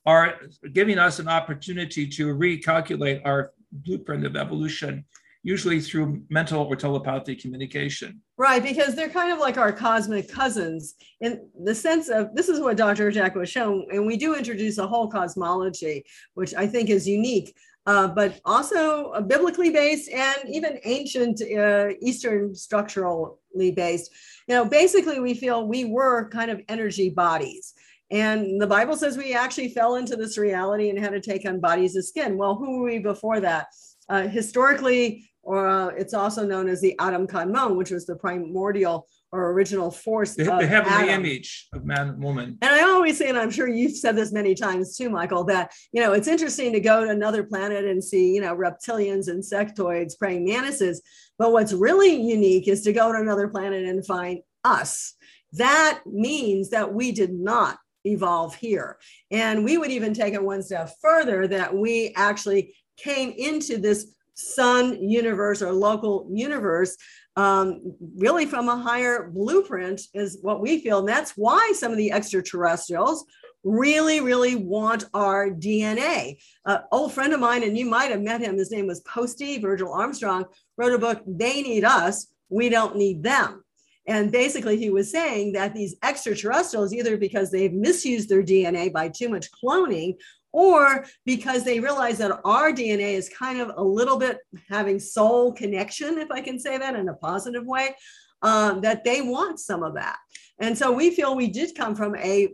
[0.05, 0.35] are
[0.71, 5.03] giving us an opportunity to recalculate our blueprint of evolution,
[5.47, 8.21] usually through mental or telepathic communication.
[8.37, 12.59] Right, because they're kind of like our cosmic cousins in the sense of this is
[12.59, 13.09] what Dr.
[13.11, 17.55] Jack was shown, and we do introduce a whole cosmology, which I think is unique
[17.87, 24.11] uh, but also uh, biblically based and even ancient uh, Eastern structurally based.
[24.47, 27.73] You know, basically, we feel we were kind of energy bodies.
[28.11, 31.61] And the Bible says we actually fell into this reality and had to take on
[31.61, 32.37] bodies of skin.
[32.37, 33.67] Well, who were we before that?
[34.09, 39.07] Uh, historically, or uh, it's also known as the Adam Kadmon, which was the primordial
[39.31, 40.35] or original force.
[40.35, 41.25] The, the heavenly Adam.
[41.25, 42.57] image of man and woman.
[42.61, 45.71] And I always say, and I'm sure you've said this many times too, Michael, that
[45.93, 50.19] you know it's interesting to go to another planet and see you know reptilians, insectoids,
[50.19, 51.01] praying mantises.
[51.39, 55.13] But what's really unique is to go to another planet and find us.
[55.53, 58.97] That means that we did not evolve here.
[59.31, 64.13] And we would even take it one step further that we actually came into this
[64.37, 66.95] sun universe or local universe
[67.35, 70.99] um, really from a higher blueprint is what we feel.
[70.99, 73.25] And that's why some of the extraterrestrials
[73.63, 76.37] really, really want our DNA.
[76.65, 79.59] Uh, old friend of mine, and you might have met him, his name was Posty,
[79.59, 80.45] Virgil Armstrong,
[80.77, 83.63] wrote a book, They Need Us, We Don't Need Them.
[84.07, 89.09] And basically, he was saying that these extraterrestrials, either because they've misused their DNA by
[89.09, 90.15] too much cloning
[90.51, 95.53] or because they realize that our DNA is kind of a little bit having soul
[95.53, 97.95] connection, if I can say that in a positive way,
[98.41, 100.17] um, that they want some of that.
[100.59, 102.49] And so we feel we did come from a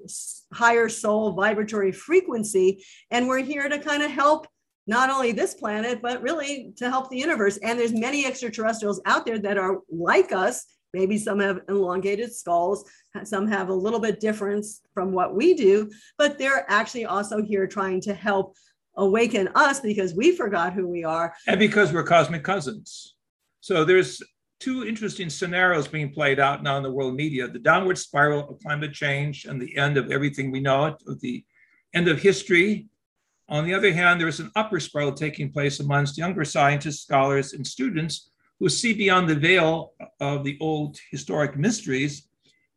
[0.54, 4.48] higher soul vibratory frequency, and we're here to kind of help
[4.86, 7.58] not only this planet, but really to help the universe.
[7.58, 12.86] And there's many extraterrestrials out there that are like us Maybe some have elongated skulls,
[13.24, 17.66] some have a little bit difference from what we do, but they're actually also here
[17.66, 18.56] trying to help
[18.96, 21.34] awaken us because we forgot who we are.
[21.48, 23.16] And because we're cosmic cousins.
[23.62, 24.22] So there's
[24.60, 28.60] two interesting scenarios being played out now in the world media the downward spiral of
[28.60, 31.44] climate change and the end of everything we know, of the
[31.96, 32.88] end of history.
[33.50, 37.66] On the other hand, there's an upper spiral taking place amongst younger scientists, scholars, and
[37.66, 38.30] students
[38.64, 42.30] who see beyond the veil of the old historic mysteries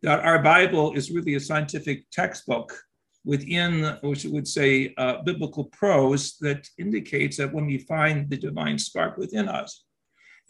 [0.03, 2.77] that our Bible is really a scientific textbook
[3.25, 8.77] within, which would say, uh, biblical prose that indicates that when we find the divine
[8.81, 9.85] spark within us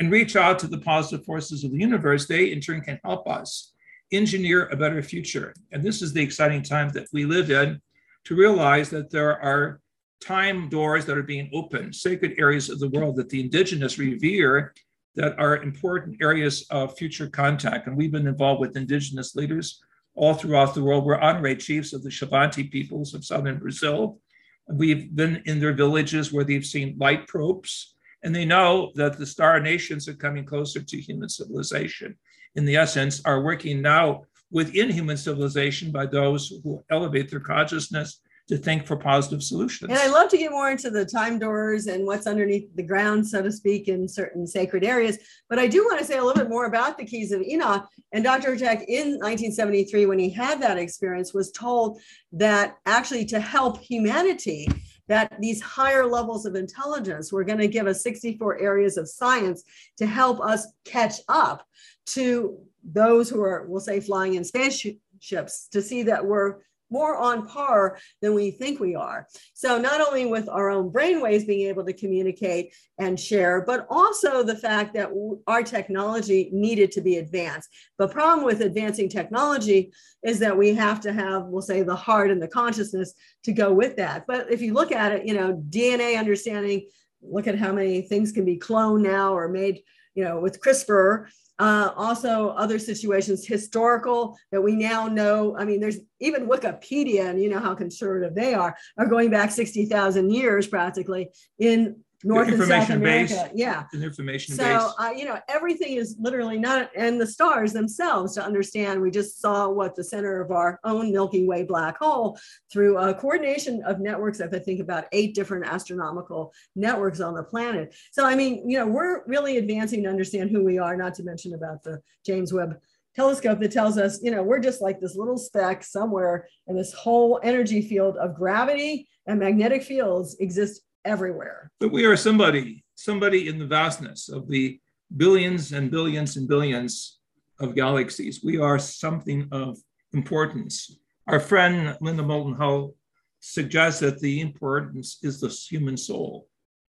[0.01, 3.29] and reach out to the positive forces of the universe, they in turn can help
[3.29, 3.75] us
[4.13, 5.53] engineer a better future.
[5.71, 7.83] And this is the exciting time that we live in
[8.25, 9.83] to realize that there are
[10.19, 14.73] time doors that are being opened, sacred areas of the world that the indigenous revere
[15.17, 17.87] that are important areas of future contact.
[17.87, 19.83] And we've been involved with indigenous leaders
[20.15, 21.05] all throughout the world.
[21.05, 24.21] We're honorary chiefs of the Xavante peoples of southern Brazil.
[24.69, 29.27] We've been in their villages where they've seen light probes, and they know that the
[29.27, 32.17] star nations are coming closer to human civilization.
[32.55, 38.21] In the essence, are working now within human civilization by those who elevate their consciousness
[38.49, 39.91] to think for positive solutions.
[39.91, 43.27] And I love to get more into the time doors and what's underneath the ground,
[43.27, 45.19] so to speak, in certain sacred areas.
[45.49, 47.89] But I do want to say a little bit more about the keys of Enoch.
[48.13, 48.55] And Dr.
[48.55, 52.01] Jack in 1973, when he had that experience, was told
[52.33, 54.69] that actually to help humanity,
[55.09, 59.65] that these higher levels of intelligence were going to give us 64 areas of science
[59.99, 61.67] to help us catch up
[62.07, 66.59] to those who are, we'll say, flying in spaceships to see that we're
[66.91, 69.27] more on par than we think we are.
[69.55, 74.43] So, not only with our own brainwaves being able to communicate and share, but also
[74.43, 75.11] the fact that
[75.47, 77.69] our technology needed to be advanced.
[77.99, 79.93] The problem with advancing technology
[80.25, 83.73] is that we have to have, we'll say, the heart and the consciousness to go
[83.73, 84.27] with that.
[84.27, 86.89] But if you look at it, you know, DNA understanding,
[87.23, 89.83] look at how many things can be cloned now or made,
[90.15, 91.27] you know, with CRISPR
[91.59, 95.57] uh, also, other situations, historical that we now know.
[95.57, 99.51] I mean, there's even Wikipedia, and you know how conservative they are, are going back
[99.51, 103.35] 60,000 years practically in North and South America.
[103.35, 103.85] Based, yeah.
[103.93, 109.01] information so, uh, you know, everything is literally not, and the stars themselves to understand.
[109.01, 112.39] We just saw what the center of our own Milky Way black hole
[112.73, 117.45] through a coordination of networks of, I think, about eight different astronomical networks on the
[117.45, 117.95] planet.
[118.13, 121.23] So, I mean, you know, we're really advancing to understand who we are, not to
[121.23, 122.79] mention about the James Webb
[123.15, 126.93] telescope that tells us, you know, we're just like this little speck somewhere in this
[126.93, 131.71] whole energy field of gravity and magnetic fields exist everywhere.
[131.81, 134.81] But we are somebody, somebody in the vastness of the
[135.17, 137.19] billions and billions and billions
[137.61, 138.43] of galaxies.
[138.45, 139.79] We are something of
[140.13, 140.99] importance.
[141.27, 142.95] Our friend Linda Moulton Howe
[143.41, 146.49] suggests that the importance is the human soul,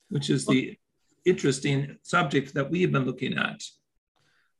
[0.09, 0.77] which is the
[1.25, 3.61] interesting subject that we've been looking at.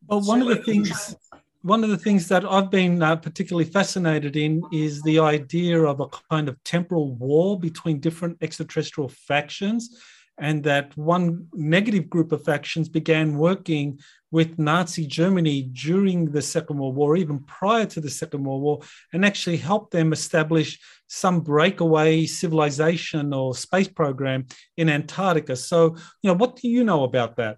[0.07, 1.15] Well, one so, of the things
[1.61, 5.99] one of the things that I've been uh, particularly fascinated in is the idea of
[5.99, 9.97] a kind of temporal war between different extraterrestrial factions,
[10.39, 13.99] and that one negative group of factions began working
[14.29, 18.79] with Nazi Germany during the Second World War, even prior to the Second World War,
[19.13, 24.45] and actually helped them establish some breakaway civilization or space program
[24.75, 25.55] in Antarctica.
[25.55, 27.57] So, you know, what do you know about that?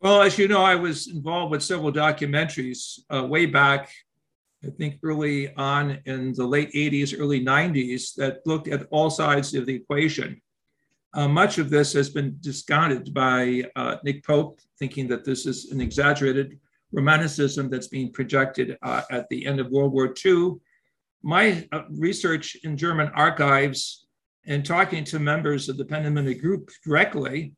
[0.00, 3.90] Well, as you know, I was involved with several documentaries uh, way back,
[4.64, 9.54] I think early on in the late 80s, early 90s, that looked at all sides
[9.54, 10.40] of the equation.
[11.14, 15.72] Uh, much of this has been discounted by uh, Nick Pope, thinking that this is
[15.72, 16.60] an exaggerated
[16.92, 20.52] romanticism that's being projected uh, at the end of World War II.
[21.24, 24.06] My uh, research in German archives
[24.46, 27.54] and talking to members of the Peenemünde group directly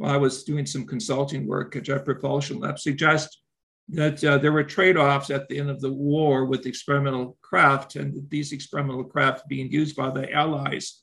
[0.00, 3.42] while I was doing some consulting work at Jet Propulsion Lab suggest
[3.90, 8.26] that uh, there were trade-offs at the end of the war with experimental craft, and
[8.30, 11.02] these experimental craft being used by the Allies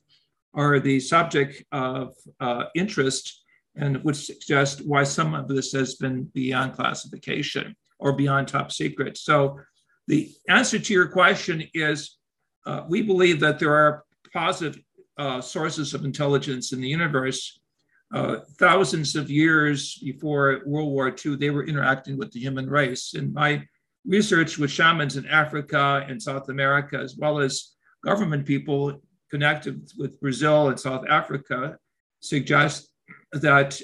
[0.56, 3.44] are the subject of uh, interest
[3.76, 9.16] and would suggest why some of this has been beyond classification or beyond top secret.
[9.16, 9.60] So
[10.08, 12.18] the answer to your question is
[12.66, 14.82] uh, we believe that there are positive
[15.20, 17.60] uh, sources of intelligence in the universe
[18.14, 23.14] uh, thousands of years before World War II, they were interacting with the human race.
[23.14, 23.64] And my
[24.06, 27.74] research with shamans in Africa and South America, as well as
[28.06, 31.78] government people connected with Brazil and South Africa,
[32.22, 32.90] suggests
[33.34, 33.80] that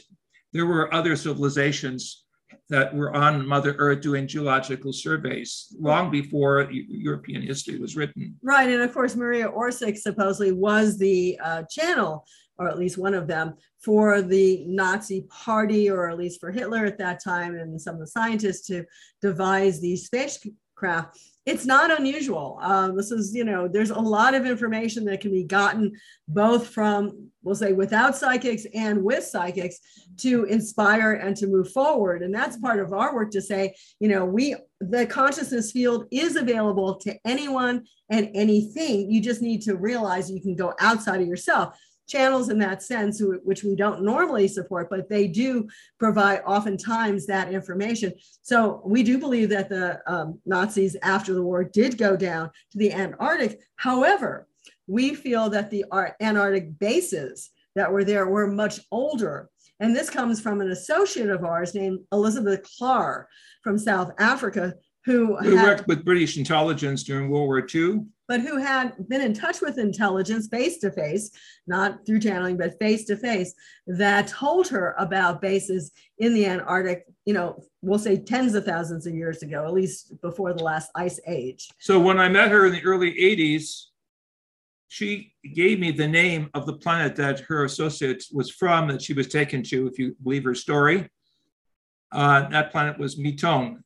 [0.54, 2.24] there were other civilizations
[2.70, 8.36] that were on Mother Earth doing geological surveys long before European history was written.
[8.42, 8.70] Right.
[8.70, 12.26] And of course, Maria Orsic supposedly was the uh, channel
[12.58, 16.86] or at least one of them, for the Nazi party, or at least for Hitler
[16.86, 18.86] at that time, and some of the scientists to
[19.22, 21.20] devise these spacecraft.
[21.46, 22.58] It's not unusual.
[22.62, 25.92] Uh, this is, you know, there's a lot of information that can be gotten
[26.26, 29.80] both from, we'll say, without psychics and with psychics
[30.20, 32.22] to inspire and to move forward.
[32.22, 36.38] And that's part of our work to say, you know, we, the consciousness field is
[36.38, 39.12] available to anyone and anything.
[39.12, 41.78] You just need to realize you can go outside of yourself
[42.08, 45.68] channels in that sense, which we don't normally support, but they do
[46.00, 48.14] provide oftentimes that information.
[48.42, 52.78] So we do believe that the um, Nazis after the war did go down to
[52.78, 53.62] the Antarctic.
[53.76, 54.48] However,
[54.88, 55.86] we feel that the
[56.22, 59.50] Antarctic bases that were there were much older.
[59.80, 63.26] And this comes from an associate of ours named Elizabeth Klarer
[63.64, 64.76] from South Africa,
[65.06, 69.22] who, who had, worked with British intelligence during World War II but who had been
[69.22, 71.30] in touch with intelligence face to face,
[71.68, 73.54] not through channeling, but face to face,
[73.86, 79.06] that told her about bases in the Antarctic, you know, we'll say tens of thousands
[79.06, 81.70] of years ago, at least before the last ice age.
[81.78, 83.84] So when I met her in the early 80s,
[84.88, 89.14] she gave me the name of the planet that her associate was from, that she
[89.14, 91.08] was taken to, if you believe her story.
[92.12, 93.84] Uh, that planet was Mitone.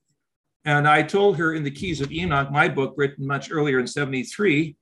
[0.67, 3.87] And I told her in the Keys of Enoch, my book written much earlier in
[3.87, 4.75] 73,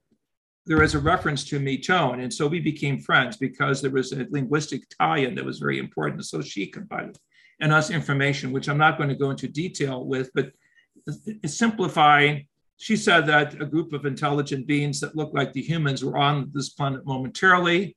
[0.66, 2.24] there is a reference to Mitone.
[2.24, 5.78] And so we became friends because there was a linguistic tie in that was very
[5.78, 6.26] important.
[6.26, 7.16] So she confided
[7.60, 10.50] in us information, which I'm not going to go into detail with, but
[11.46, 16.18] simplifying, she said that a group of intelligent beings that looked like the humans were
[16.18, 17.96] on this planet momentarily,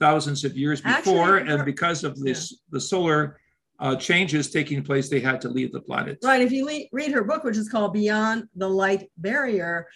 [0.00, 1.36] thousands of years before.
[1.36, 2.56] Actually, and because of this, yeah.
[2.70, 3.38] the solar
[3.80, 6.18] uh, changes taking place, they had to leave the planet.
[6.22, 6.40] Right.
[6.40, 9.88] If you le- read her book, which is called Beyond the Light Barrier,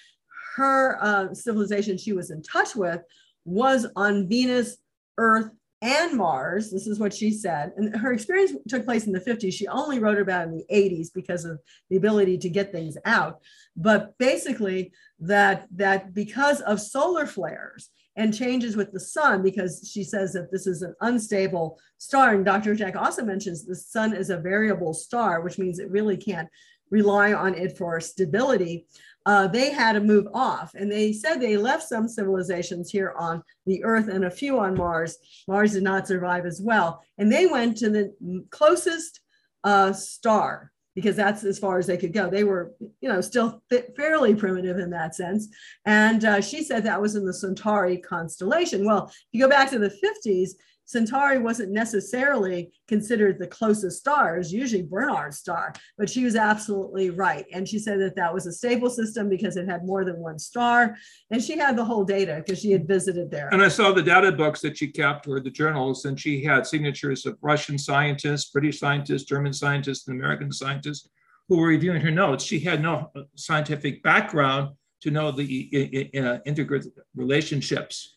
[0.56, 3.00] her uh, civilization she was in touch with
[3.44, 4.78] was on Venus,
[5.16, 5.50] Earth,
[5.80, 6.70] and Mars.
[6.70, 7.72] This is what she said.
[7.76, 9.52] And her experience took place in the 50s.
[9.52, 13.40] She only wrote about in the 80s because of the ability to get things out.
[13.76, 20.02] But basically, that that because of solar flares and changes with the sun because she
[20.02, 22.34] says that this is an unstable star.
[22.34, 22.74] And Dr.
[22.74, 26.48] Jack also mentions the sun is a variable star, which means it really can't
[26.90, 28.86] rely on it for stability.
[29.24, 30.74] Uh, they had to move off.
[30.74, 34.74] And they said they left some civilizations here on the Earth and a few on
[34.74, 35.18] Mars.
[35.46, 37.04] Mars did not survive as well.
[37.18, 39.20] And they went to the closest
[39.62, 42.28] uh, star because that's as far as they could go.
[42.28, 43.62] They were, you know, still
[43.96, 45.46] fairly primitive in that sense.
[45.84, 48.84] And uh, she said that was in the Centauri constellation.
[48.84, 50.54] Well, if you go back to the 50s,
[50.88, 57.10] Centauri wasn't necessarily considered the closest star, it's usually Barnard's star, but she was absolutely
[57.10, 57.44] right.
[57.52, 60.38] And she said that that was a stable system because it had more than one
[60.38, 60.96] star.
[61.30, 63.50] And she had the whole data because she had visited there.
[63.52, 66.66] And I saw the data books that she kept or the journals, and she had
[66.66, 71.06] signatures of Russian scientists, British scientists, German scientists, and American scientists
[71.50, 72.44] who were reviewing her notes.
[72.44, 74.70] She had no scientific background
[75.02, 78.16] to know the uh, integrated relationships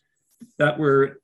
[0.56, 1.20] that were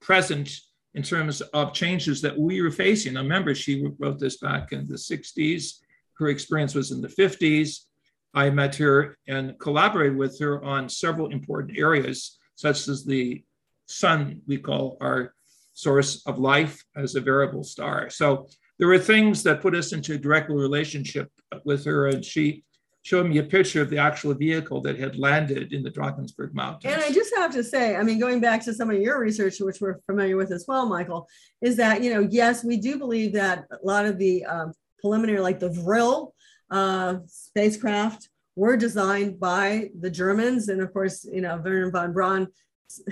[0.00, 0.60] present
[0.94, 3.14] in terms of changes that we were facing.
[3.14, 5.80] Now, remember, she wrote this back in the 60s.
[6.18, 7.86] Her experience was in the 50s.
[8.34, 13.42] I met her and collaborated with her on several important areas, such as the
[13.86, 15.34] sun, we call our
[15.74, 18.10] source of life as a variable star.
[18.10, 21.30] So there were things that put us into a direct relationship
[21.64, 22.64] with her, and she
[23.02, 26.92] showed me a picture of the actual vehicle that had landed in the Drakensberg Mountains.
[26.92, 29.58] And I just have to say, I mean, going back to some of your research,
[29.60, 31.28] which we're familiar with as well, Michael,
[31.60, 35.40] is that, you know, yes, we do believe that a lot of the um, preliminary,
[35.40, 36.32] like the Vril
[36.70, 40.68] uh, spacecraft, were designed by the Germans.
[40.68, 42.48] And of course, you know, Wernher von Braun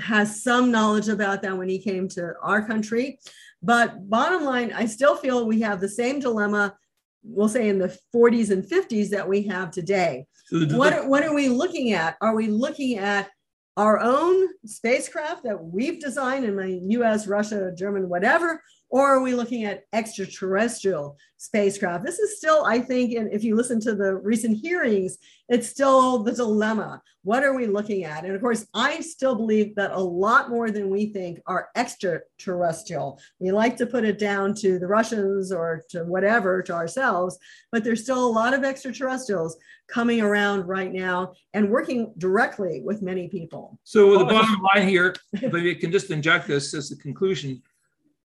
[0.01, 3.19] has some knowledge about that when he came to our country.
[3.63, 6.77] But bottom line, I still feel we have the same dilemma
[7.23, 10.27] we'll say in the 40s and 50s that we have today.
[10.47, 12.17] So what, what are we looking at?
[12.21, 13.31] Are we looking at
[13.77, 18.63] our own spacecraft that we've designed in the US, Russia, German, whatever?
[18.91, 22.05] Or are we looking at extraterrestrial spacecraft?
[22.05, 25.17] This is still, I think, and if you listen to the recent hearings,
[25.49, 27.01] it's still the dilemma.
[27.23, 28.25] What are we looking at?
[28.25, 33.21] And of course, I still believe that a lot more than we think are extraterrestrial.
[33.39, 37.39] We like to put it down to the Russians or to whatever, to ourselves,
[37.71, 39.57] but there's still a lot of extraterrestrials
[39.89, 43.79] coming around right now and working directly with many people.
[43.85, 44.29] So the oh.
[44.29, 47.63] bottom line here, if you can just inject this as a conclusion,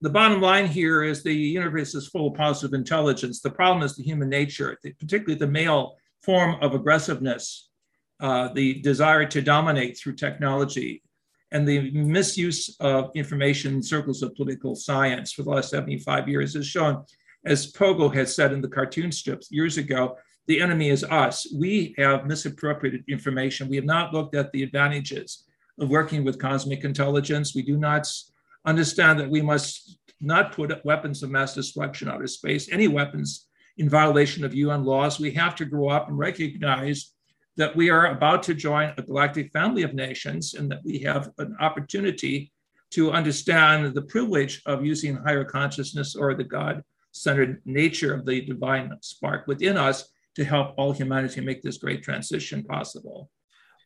[0.05, 3.41] the bottom line here is the universe is full of positive intelligence.
[3.41, 7.71] The problem is the human nature, particularly the male form of aggressiveness,
[8.19, 11.01] uh, the desire to dominate through technology,
[11.51, 16.53] and the misuse of information in circles of political science for the last 75 years
[16.53, 17.03] has shown,
[17.43, 21.51] as Pogo had said in the cartoon strips years ago, the enemy is us.
[21.51, 23.69] We have misappropriated information.
[23.69, 25.45] We have not looked at the advantages
[25.79, 27.55] of working with cosmic intelligence.
[27.55, 28.07] We do not
[28.65, 33.47] understand that we must not put weapons of mass destruction out of space, any weapons
[33.77, 35.19] in violation of UN laws.
[35.19, 37.11] We have to grow up and recognize
[37.57, 41.31] that we are about to join a galactic family of nations and that we have
[41.37, 42.51] an opportunity
[42.91, 48.41] to understand the privilege of using higher consciousness or the God centered nature of the
[48.41, 53.29] divine spark within us to help all humanity make this great transition possible.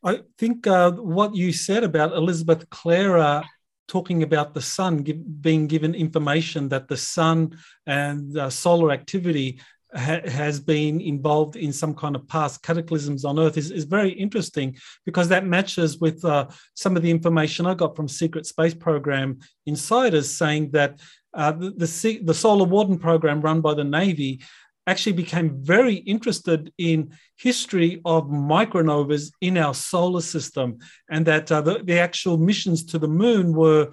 [0.04, 3.44] I think uh, what you said about Elizabeth Klarer
[3.90, 9.60] talking about the sun give, being given information that the sun and uh, solar activity
[9.92, 14.10] ha- has been involved in some kind of past cataclysms on Earth is, is very
[14.10, 18.74] interesting because that matches with uh, some of the information I got from Secret Space
[18.74, 21.00] Program insiders saying that
[21.34, 24.40] uh, the, the, the Solar Warden program run by the Navy
[24.86, 30.78] actually became very interested in history of micronovas in our solar system
[31.10, 33.90] and that uh, the, the actual missions to the moon were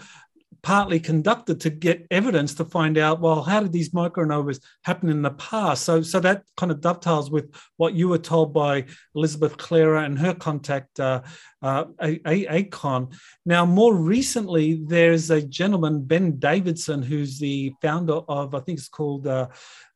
[0.64, 5.22] partly conducted to get evidence to find out well how did these micronovas happen in
[5.22, 5.84] the past?
[5.84, 8.86] So so that kind of dovetails with what you were told by
[9.16, 11.22] elizabeth klarer and her contact uh,
[11.62, 13.14] uh, Akon.
[13.46, 18.88] Now, more recently, there's a gentleman, Ben Davidson, who's the founder of, I think it's
[18.88, 19.48] called uh,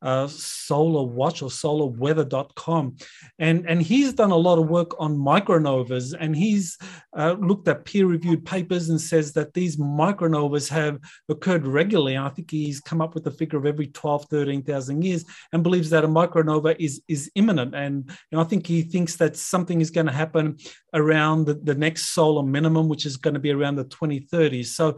[0.02, 2.96] uh, Solar Watch or SolarWeather.com.
[3.38, 6.78] And, and he's done a lot of work on micronovas and he's
[7.16, 11.00] uh, looked at peer reviewed papers and says that these micronovas have
[11.30, 12.16] occurred regularly.
[12.16, 15.62] And I think he's come up with the figure of every 12, 13,000 years and
[15.62, 17.76] believes that a micronova is, is imminent.
[17.76, 20.58] And know, I think he thinks that something is going to happen
[20.94, 24.68] around the, the next solar minimum, which is going to be around the 2030s.
[24.68, 24.98] So,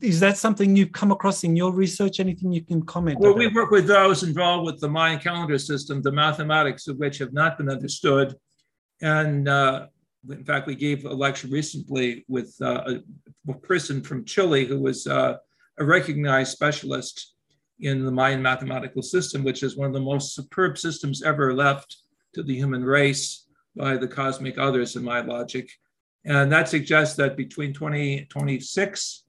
[0.00, 2.20] is that something you've come across in your research?
[2.20, 3.18] Anything you can comment?
[3.18, 3.38] Well, about?
[3.38, 7.32] we work with those involved with the Mayan calendar system, the mathematics of which have
[7.32, 8.34] not been understood.
[9.00, 9.86] And uh,
[10.30, 14.80] in fact, we gave a lecture recently with uh, a, a, person from Chile who
[14.80, 15.36] was uh,
[15.78, 17.34] a recognized specialist
[17.80, 21.98] in the Mayan mathematical system, which is one of the most superb systems ever left
[22.34, 23.47] to the human race
[23.78, 25.70] by the cosmic others in my logic.
[26.24, 29.24] And that suggests that between 2026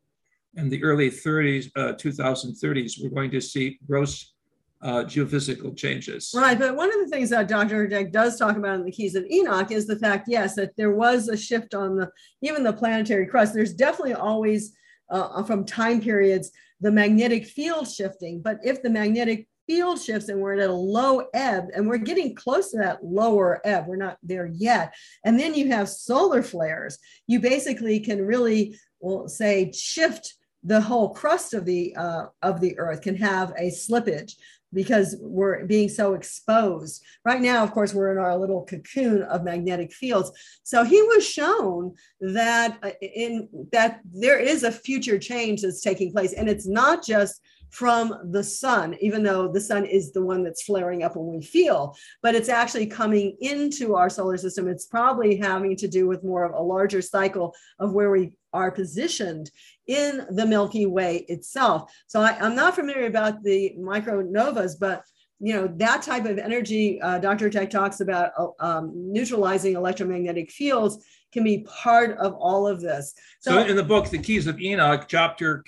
[0.56, 4.34] and the early 30s, uh, 2030s, we're going to see gross
[4.82, 6.34] uh, geophysical changes.
[6.36, 7.88] Right, but one of the things that Dr.
[7.88, 10.92] Hurtak does talk about in the Keys of Enoch is the fact, yes, that there
[10.92, 12.10] was a shift on the
[12.42, 13.54] even the planetary crust.
[13.54, 14.74] There's definitely always
[15.10, 18.42] uh, from time periods, the magnetic field shifting.
[18.42, 22.34] But if the magnetic field shifts and we're at a low ebb and we're getting
[22.34, 24.96] close to that lower ebb, we're not there yet.
[25.24, 26.98] And then you have solar flares.
[27.28, 32.78] You basically can really, well, say, shift the whole crust of the uh, of the
[32.80, 34.34] earth can have a slippage
[34.74, 37.04] because we're being so exposed.
[37.26, 40.32] Right now, of course, we're in our little cocoon of magnetic fields.
[40.64, 46.12] So he was shown that uh, in that there is a future change that's taking
[46.12, 47.42] place, and it's not just
[47.72, 51.46] from the sun, even though the sun is the one that's flaring up when we
[51.46, 54.68] feel, but it's actually coming into our solar system.
[54.68, 58.72] It's probably having to do with more of a larger cycle of where we are
[58.72, 59.52] positioned
[59.90, 61.92] in the Milky Way itself.
[62.06, 65.04] So I, am not familiar about the micronovas, but
[65.40, 67.02] you know that type of energy.
[67.02, 67.50] Uh, Dr.
[67.50, 73.16] Hurtak talks about uh, um, neutralizing electromagnetic fields can be part of all of this.
[73.40, 75.64] So, so in the book, The Keys of Enoch, chapter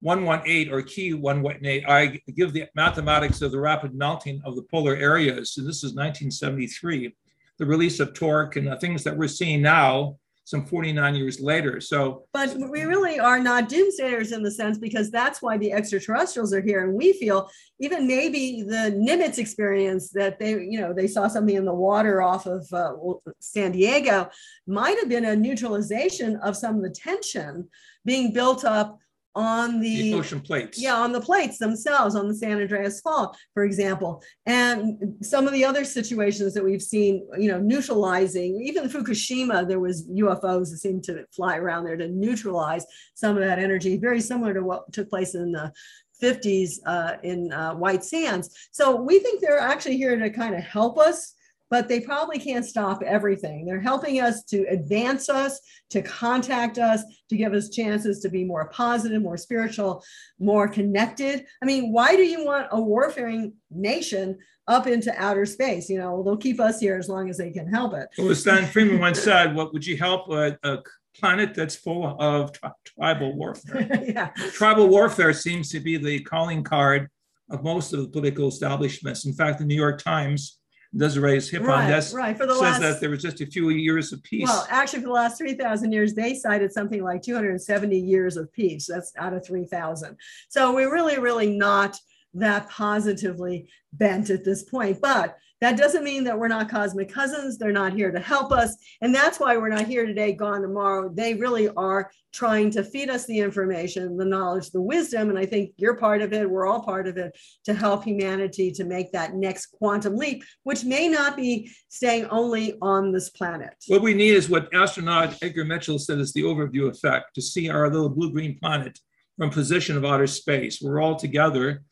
[0.00, 4.96] 118 or key 118, I give the mathematics of the rapid melting of the polar
[4.96, 5.52] areas.
[5.52, 7.14] So this is 1973,
[7.58, 11.80] the release of torque and the things that we're seeing now some 49 years later.
[11.80, 16.52] So, but we really are not doomsayers in the sense because that's why the extraterrestrials
[16.52, 21.06] are here, and we feel even maybe the Nimitz experience that they, you know, they
[21.06, 22.94] saw something in the water off of uh,
[23.38, 24.28] San Diego
[24.66, 27.68] might have been a neutralization of some of the tension
[28.04, 28.98] being built up
[29.34, 30.80] on the, the, ocean plates.
[30.80, 34.22] Yeah, on the plates themselves, on the San Andreas Fault, for example.
[34.46, 39.80] And some of the other situations that we've seen, you know, neutralizing, even Fukushima, there
[39.80, 44.20] was UFOs that seemed to fly around there to neutralize some of that energy, very
[44.20, 45.72] similar to what took place in the
[46.20, 48.50] 50s uh, in uh, White Sands.
[48.72, 51.34] So we think they're actually here to kind of help us
[51.70, 53.64] but they probably can't stop everything.
[53.64, 55.60] They're helping us to advance us,
[55.90, 60.02] to contact us, to give us chances to be more positive, more spiritual,
[60.40, 61.46] more connected.
[61.62, 65.88] I mean, why do you want a warfaring nation up into outer space?
[65.88, 68.08] You know, they'll keep us here as long as they can help it.
[68.18, 70.78] Well, Stan Friedman once said, "What would you help a, a
[71.14, 74.30] planet that's full of tri- tribal warfare?" yeah.
[74.52, 77.08] Tribal warfare seems to be the calling card
[77.48, 79.24] of most of the political establishments.
[79.24, 80.59] In fact, the New York Times
[80.96, 82.36] Desiree's hip right, on this right.
[82.36, 84.48] For the says last, that there was just a few years of peace.
[84.48, 88.86] Well, actually, for the last 3,000 years, they cited something like 270 years of peace.
[88.86, 90.16] That's out of 3,000.
[90.48, 91.96] So we're really, really not
[92.34, 95.00] that positively bent at this point.
[95.00, 97.58] But that doesn't mean that we're not cosmic cousins.
[97.58, 98.76] They're not here to help us.
[99.02, 101.10] And that's why we're not here today, gone tomorrow.
[101.12, 105.28] They really are trying to feed us the information, the knowledge, the wisdom.
[105.28, 106.48] And I think you're part of it.
[106.48, 110.84] We're all part of it to help humanity to make that next quantum leap, which
[110.84, 113.74] may not be staying only on this planet.
[113.88, 117.68] What we need is what astronaut Edgar Mitchell said is the overview effect to see
[117.68, 118.98] our little blue green planet
[119.36, 120.80] from position of outer space.
[120.80, 121.82] We're all together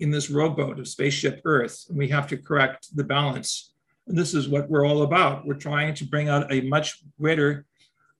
[0.00, 3.72] in this rowboat of spaceship Earth, and we have to correct the balance.
[4.06, 5.46] And this is what we're all about.
[5.46, 7.64] We're trying to bring out a much greater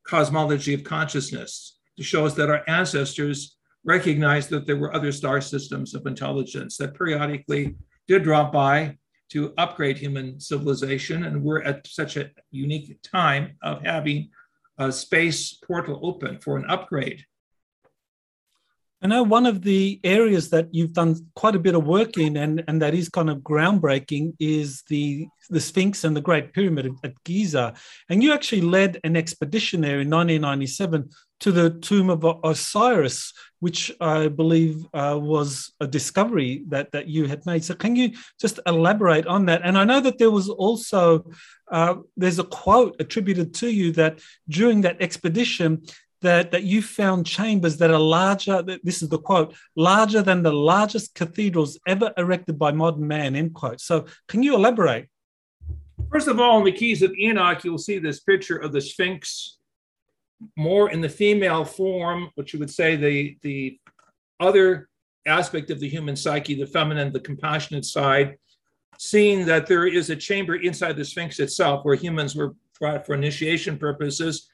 [0.04, 5.40] cosmology of consciousness to show us that our ancestors recognized that there were other star
[5.40, 7.76] systems of intelligence that periodically
[8.08, 8.96] did drop by
[9.28, 11.24] to upgrade human civilization.
[11.24, 14.30] And we're at such a unique time of having
[14.78, 17.24] a space portal open for an upgrade.
[19.02, 22.38] I know one of the areas that you've done quite a bit of work in,
[22.38, 26.90] and, and that is kind of groundbreaking, is the, the Sphinx and the Great Pyramid
[27.04, 27.74] at Giza.
[28.08, 33.92] And you actually led an expedition there in 1997 to the tomb of Osiris, which
[34.00, 37.64] I believe uh, was a discovery that, that you had made.
[37.64, 39.60] So, can you just elaborate on that?
[39.62, 41.30] And I know that there was also
[41.70, 45.82] uh, there's a quote attributed to you that during that expedition
[46.26, 50.52] that, that you found chambers that are larger, this is the quote, larger than the
[50.52, 53.80] largest cathedrals ever erected by modern man, end quote.
[53.80, 55.08] So can you elaborate?
[56.12, 59.58] First of all, in the Keys of Enoch, you'll see this picture of the Sphinx
[60.56, 63.78] more in the female form, which you would say the, the
[64.40, 64.88] other
[65.26, 68.36] aspect of the human psyche, the feminine, the compassionate side,
[68.98, 73.14] seeing that there is a chamber inside the Sphinx itself where humans were brought for
[73.14, 74.48] initiation purposes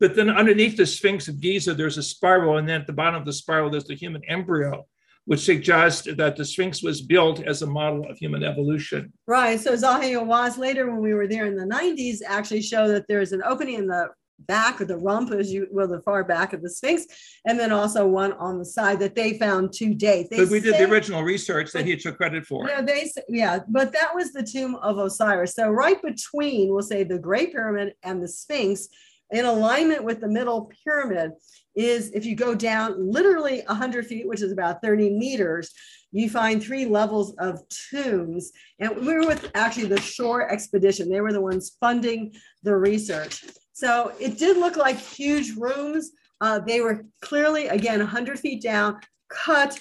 [0.00, 3.20] but then underneath the Sphinx of Giza, there's a spiral, and then at the bottom
[3.20, 4.86] of the spiral, there's the human embryo,
[5.26, 9.12] which suggests that the Sphinx was built as a model of human evolution.
[9.26, 9.60] Right.
[9.60, 13.32] So Zahi Hawass later, when we were there in the 90s, actually showed that there's
[13.32, 14.08] an opening in the
[14.46, 17.04] back of the rump as you well the far back of the sphinx
[17.44, 20.60] and then also one on the side that they found to date they but we
[20.60, 24.14] say, did the original research that he took credit for yeah they yeah but that
[24.14, 28.28] was the tomb of osiris so right between we'll say the great pyramid and the
[28.28, 28.88] sphinx
[29.30, 31.32] in alignment with the middle pyramid
[31.74, 35.70] is if you go down literally 100 feet, which is about 30 meters,
[36.12, 38.50] you find three levels of tombs.
[38.80, 41.08] And we were with actually the Schor Expedition.
[41.08, 43.44] They were the ones funding the research.
[43.72, 46.10] So it did look like huge rooms.
[46.40, 49.78] Uh, they were clearly, again, 100 feet down, cut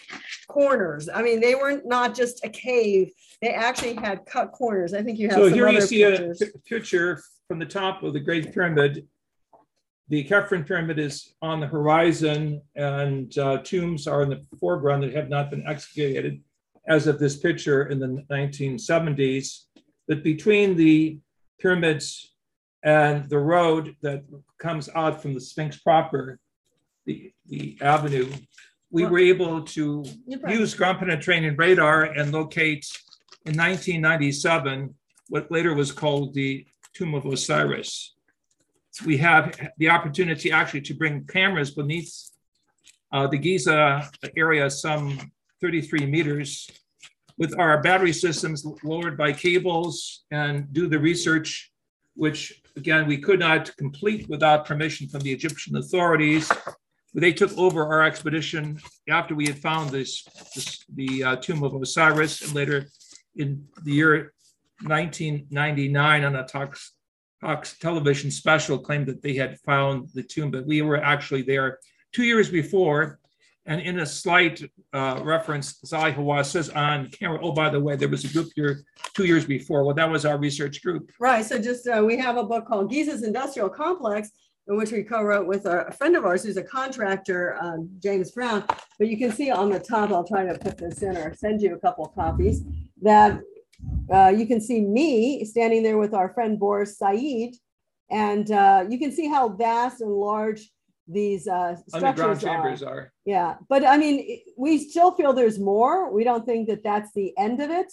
[0.47, 1.09] corners.
[1.11, 3.11] I mean, they were not not just a cave.
[3.41, 4.93] They actually had cut corners.
[4.93, 5.37] I think you have.
[5.37, 6.41] So here you see pictures.
[6.41, 9.07] a picture from the top of the Great Pyramid
[10.10, 15.14] the Khafren pyramid is on the horizon and uh, tombs are in the foreground that
[15.14, 16.41] have not been excavated
[16.88, 19.66] as of this picture in the 1970s.
[20.07, 21.20] But between the
[21.60, 22.34] pyramids
[22.84, 24.24] and the road that
[24.57, 26.39] comes out from the Sphinx proper,
[27.05, 28.32] the, the avenue,
[28.89, 30.03] we were able to
[30.47, 32.88] use ground penetrating radar and locate
[33.45, 34.95] in 1997
[35.28, 38.16] what later was called the Tomb of Osiris
[39.05, 42.13] we have the opportunity actually to bring cameras beneath
[43.11, 45.31] uh, the Giza area, some
[45.61, 46.69] 33 meters,
[47.37, 51.71] with our battery systems lowered by cables and do the research,
[52.15, 56.51] which again, we could not complete without permission from the Egyptian authorities.
[57.13, 58.79] They took over our expedition
[59.09, 60.23] after we had found this,
[60.55, 62.87] this the uh, tomb of Osiris, and later
[63.35, 64.33] in the year
[64.83, 66.93] 1999 on a talks
[67.41, 71.79] Fox television special claimed that they had found the tomb, but we were actually there
[72.13, 73.19] two years before.
[73.65, 74.63] And in a slight
[74.93, 78.49] uh, reference, Zahi Hawass says on camera, oh, by the way, there was a group
[78.55, 78.81] here
[79.13, 79.83] two years before.
[79.83, 81.11] Well, that was our research group.
[81.19, 81.45] Right.
[81.45, 84.31] So just uh, we have a book called Giza's Industrial Complex,
[84.67, 88.63] in which we co-wrote with a, friend of ours who's a contractor, um, James Brown.
[88.97, 91.61] But you can see on the top, I'll try to put this in or send
[91.61, 92.63] you a couple of copies,
[93.01, 93.39] that
[94.11, 97.51] uh, you can see me standing there with our friend Boris Said,
[98.09, 100.69] and uh, you can see how vast and large
[101.07, 102.89] these uh, structures chambers are.
[102.89, 103.13] are.
[103.25, 106.11] Yeah, but I mean, we still feel there's more.
[106.13, 107.91] We don't think that that's the end of it.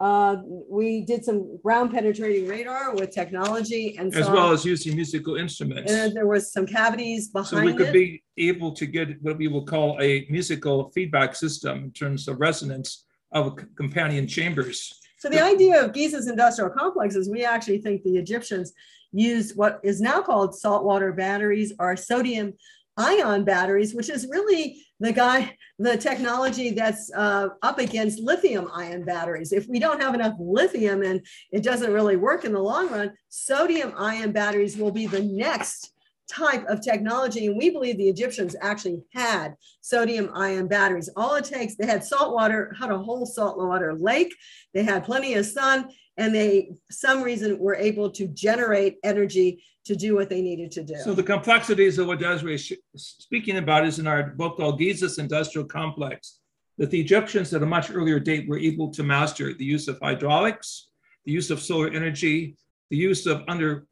[0.00, 0.36] Uh,
[0.70, 5.90] we did some ground penetrating radar with technology and as well as using musical instruments.
[5.90, 7.92] And there was some cavities behind So we could it.
[7.92, 12.38] be able to get what we will call a musical feedback system in terms of
[12.38, 14.92] resonance of companion chambers.
[15.18, 18.72] So the idea of Giza's industrial complex is we actually think the Egyptians
[19.12, 22.54] used what is now called saltwater batteries or sodium
[22.96, 29.04] ion batteries, which is really the guy, the technology that's uh, up against lithium ion
[29.04, 29.52] batteries.
[29.52, 33.12] If we don't have enough lithium and it doesn't really work in the long run,
[33.28, 35.94] sodium ion batteries will be the next
[36.30, 37.46] type of technology.
[37.46, 41.10] And we believe the Egyptians actually had sodium ion batteries.
[41.16, 44.34] All it takes, they had salt water, had a whole salt water lake,
[44.74, 49.96] they had plenty of sun, and they, some reason, were able to generate energy to
[49.96, 50.96] do what they needed to do.
[51.02, 55.18] So the complexities of what Desiree is speaking about is in our book called Giza's
[55.18, 56.40] Industrial Complex,
[56.76, 59.98] that the Egyptians at a much earlier date were able to master the use of
[60.02, 60.90] hydraulics,
[61.24, 62.56] the use of solar energy,
[62.90, 63.86] the use of under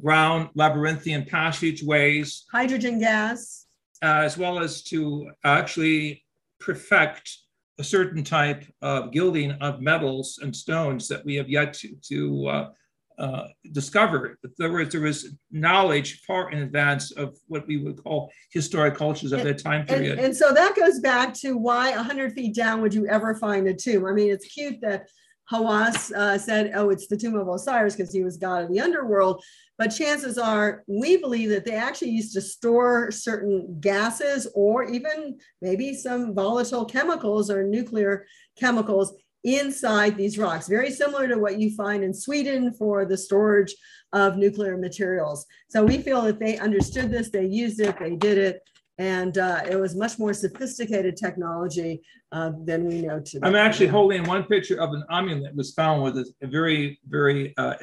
[0.00, 3.66] ground labyrinthian passageways, hydrogen gas,
[4.02, 6.24] uh, as well as to actually
[6.60, 7.38] perfect
[7.78, 12.46] a certain type of gilding of metals and stones that we have yet to, to
[12.46, 12.70] uh,
[13.18, 14.38] uh, discover.
[14.58, 19.32] There was, there was knowledge far in advance of what we would call historic cultures
[19.32, 20.18] of and, that time period.
[20.18, 23.66] And, and so that goes back to why 100 feet down would you ever find
[23.68, 24.06] a tomb?
[24.06, 25.08] I mean, it's cute that
[25.50, 28.80] Hawass uh, said, oh, it's the tomb of Osiris because he was god of the
[28.80, 29.42] underworld.
[29.78, 35.38] But chances are, we believe that they actually used to store certain gases or even
[35.60, 38.24] maybe some volatile chemicals or nuclear
[38.58, 39.14] chemicals
[39.44, 43.74] inside these rocks, very similar to what you find in Sweden for the storage
[44.12, 45.46] of nuclear materials.
[45.68, 48.60] So we feel that they understood this, they used it, they did it,
[48.98, 53.46] and uh, it was much more sophisticated technology uh, than we know today.
[53.46, 57.54] I'm actually holding one picture of an amulet that was found with a, very, very,
[57.56, 57.74] uh,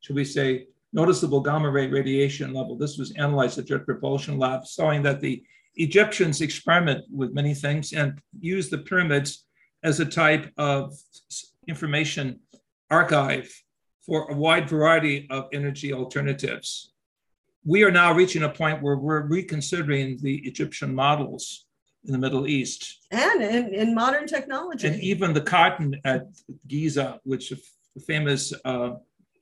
[0.00, 2.76] should we say, noticeable gamma ray radiation level.
[2.76, 5.42] This was analyzed at Jet Propulsion Lab, showing that the
[5.76, 9.46] Egyptians experiment with many things and use the pyramids
[9.82, 10.92] as a type of
[11.68, 12.40] information
[12.90, 13.50] archive
[14.04, 16.89] for a wide variety of energy alternatives.
[17.64, 21.66] We are now reaching a point where we're reconsidering the Egyptian models
[22.04, 23.06] in the Middle East.
[23.10, 24.86] And in, in modern technology.
[24.86, 26.26] And even the cotton at
[26.66, 28.92] Giza, which the famous uh,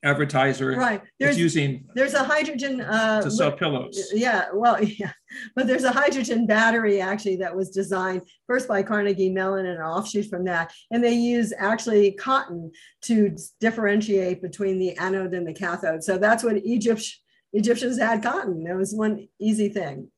[0.04, 1.02] advertiser right.
[1.18, 4.10] there's using there's a hydrogen uh, to sell pillows.
[4.14, 5.10] Yeah well yeah.
[5.56, 9.84] But there's a hydrogen battery actually that was designed first by carnegie mellon and an
[9.84, 10.72] offshoot from that.
[10.92, 12.70] And they use actually cotton
[13.02, 16.04] to differentiate between the anode and the cathode.
[16.04, 17.04] So that's what egypt
[17.52, 18.66] Egyptians had cotton.
[18.66, 20.10] It was one easy thing.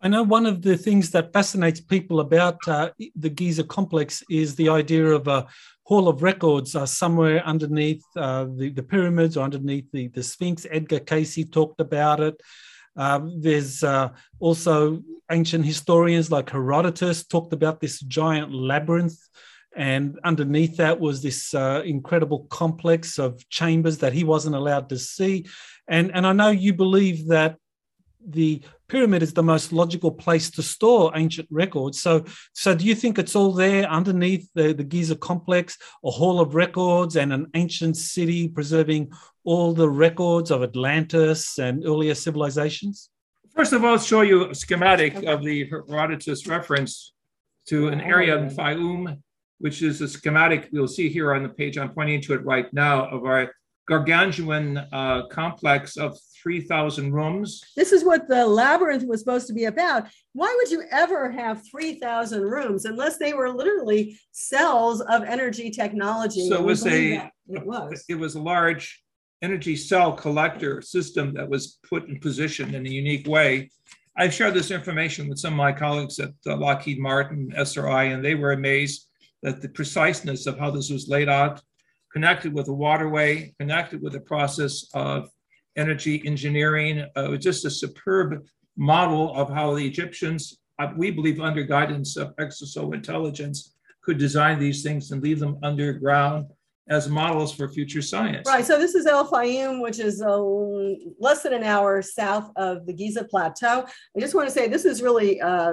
[0.00, 4.54] I know one of the things that fascinates people about uh, the Giza complex is
[4.54, 5.46] the idea of a
[5.84, 10.66] hall of records uh, somewhere underneath uh, the, the, pyramids or underneath the, the Sphinx.
[10.70, 12.40] Edgar Cayce talked about it.
[12.96, 19.18] Um, there's uh, also ancient historians like Herodotus talked about this giant labyrinth
[19.76, 24.98] and underneath that was this uh, incredible complex of chambers that he wasn't allowed to
[24.98, 25.46] see
[25.88, 27.56] and and i know you believe that
[28.26, 32.00] the pyramid is the most logical place to store ancient records.
[32.00, 36.40] So so do you think it's all there underneath the, the giza complex a hall
[36.40, 39.12] of records and an ancient city preserving
[39.44, 43.10] all the records of atlantis and earlier civilizations?
[43.54, 47.12] First of all i'll show you a schematic of the herodotus reference
[47.66, 49.18] to an area in Fayum
[49.58, 51.78] which is a schematic you'll see here on the page.
[51.78, 53.52] I'm pointing to it right now of our
[53.86, 57.62] gargantuan uh, complex of 3,000 rooms.
[57.76, 60.08] This is what the labyrinth was supposed to be about.
[60.32, 66.48] Why would you ever have 3,000 rooms unless they were literally cells of energy technology?
[66.48, 68.04] So it was a it was.
[68.08, 69.02] it was a large
[69.42, 73.70] energy cell collector system that was put in position in a unique way.
[74.16, 78.24] I've shared this information with some of my colleagues at uh, Lockheed Martin, SRI, and
[78.24, 79.08] they were amazed
[79.44, 81.60] at the preciseness of how this was laid out,
[82.14, 85.28] connected with a waterway, connected with the process of
[85.76, 88.44] energy engineering, uh, it was just a superb
[88.76, 94.60] model of how the Egyptians, uh, we believe under guidance of exosol intelligence, could design
[94.60, 96.46] these things and leave them underground
[96.88, 98.46] as models for future science.
[98.46, 98.64] Right.
[98.64, 100.38] So this is El Fayum, which is uh,
[101.18, 103.86] less than an hour south of the Giza Plateau.
[104.16, 105.72] I just want to say this is really uh,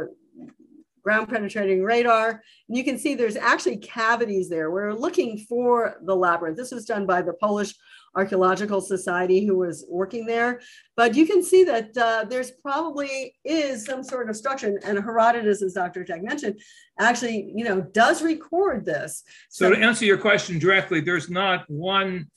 [1.04, 2.44] ground penetrating radar.
[2.68, 4.72] And you can see there's actually cavities there.
[4.72, 6.58] We're looking for the labyrinth.
[6.58, 7.74] This was done by the Polish
[8.16, 10.62] Archaeological Society who was working there.
[10.98, 14.80] But you can see that uh, there's probably is some sort of structure.
[14.84, 16.04] And Herodotus, as Dr.
[16.04, 16.60] Hurtak mentioned,
[17.00, 19.24] actually, you know, does record this.
[19.50, 22.28] So, so to answer your question directly, there's not one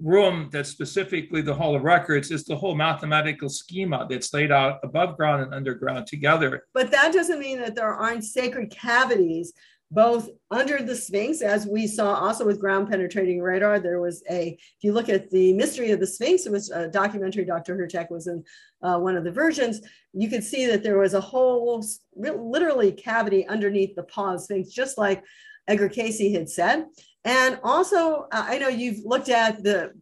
[0.00, 4.78] room that's specifically the Hall of Records is the whole mathematical schema that's laid out
[4.82, 6.64] above ground and underground together.
[6.74, 9.52] But that doesn't mean that there aren't sacred cavities
[9.90, 13.80] both under the Sphinx, as we saw also with ground penetrating radar.
[13.80, 16.88] There was a, if you look at the mystery of the Sphinx, it was a
[16.88, 17.76] documentary Dr.
[17.76, 18.44] Hurtak was in
[18.82, 19.80] uh, one of the versions.
[20.12, 21.82] You could see that there was a whole,
[22.14, 25.24] literally cavity underneath the paw of Sphinx, just like
[25.66, 26.86] Edgar Cayce had said.
[27.28, 29.92] And also, uh, I know you've looked at the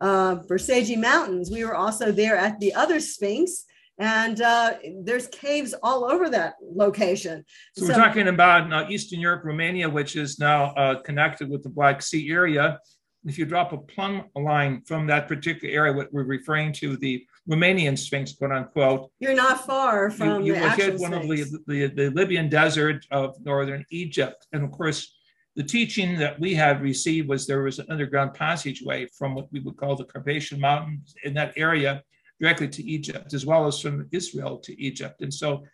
[0.00, 1.50] uh, Bucegi Mountains.
[1.50, 3.64] We were also there at the other Sphinx,
[3.98, 7.44] and uh, there's caves all over that location.
[7.74, 11.64] So, so we're talking about uh, Eastern Europe, Romania, which is now uh, connected with
[11.64, 12.78] the Black Sea area.
[13.24, 17.26] If you drop a plumb line from that particular area, what we're referring to the
[17.50, 21.52] Romanian Sphinx, quote unquote, you're not far from you, you the look at one Sphinx.
[21.52, 25.15] of the, the, the Libyan desert of northern Egypt, and of course
[25.56, 29.60] the teaching that we had received was there was an underground passageway from what we
[29.60, 32.02] would call the Carpathian Mountains in that area
[32.38, 35.22] directly to Egypt, as well as from Israel to Egypt.
[35.22, 35.64] And so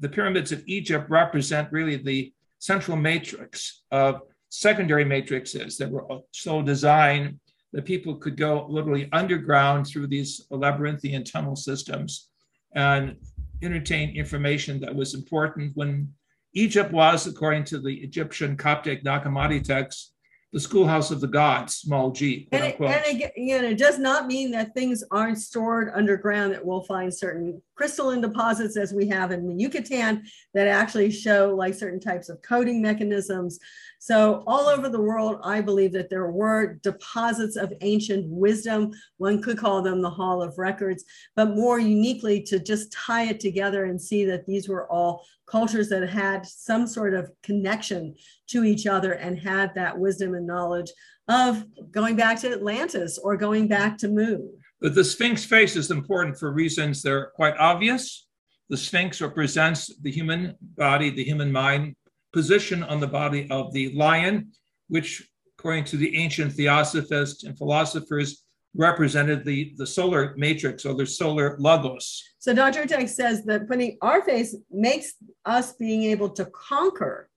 [0.00, 6.60] the pyramids of Egypt represent really the central matrix of secondary matrices that were so
[6.60, 7.38] designed
[7.72, 12.30] that people could go literally underground through these labyrinthian tunnel systems
[12.74, 13.16] and
[13.62, 16.12] entertain information that was important when
[16.54, 20.14] Egypt was, according to the Egyptian Coptic Nag Hammadi text,
[20.52, 22.48] the schoolhouse of the gods, small g.
[22.50, 26.82] And it, and again, it does not mean that things aren't stored underground, that we'll
[26.82, 30.24] find certain crystalline deposits as we have in the Yucatan
[30.54, 33.60] that actually show like certain types of coding mechanisms.
[34.02, 38.92] So all over the world, I believe that there were deposits of ancient wisdom.
[39.18, 41.04] One could call them the Hall of Records,
[41.36, 45.90] but more uniquely to just tie it together and see that these were all cultures
[45.90, 48.14] that had some sort of connection
[48.46, 50.90] to each other and had that wisdom and knowledge
[51.28, 54.48] of going back to Atlantis or going back to Mu.
[54.80, 58.26] But the Sphinx face is important for reasons that are quite obvious.
[58.70, 61.96] The Sphinx represents the human body, the human mind,
[62.32, 64.52] position on the body of the lion,
[64.88, 65.28] which,
[65.58, 71.56] according to the ancient theosophists and philosophers, represented the, the solar matrix or the solar
[71.58, 72.22] logos.
[72.38, 72.84] So Dr.
[72.84, 75.14] Hurtak says that putting our face makes
[75.44, 77.28] us being able to conquer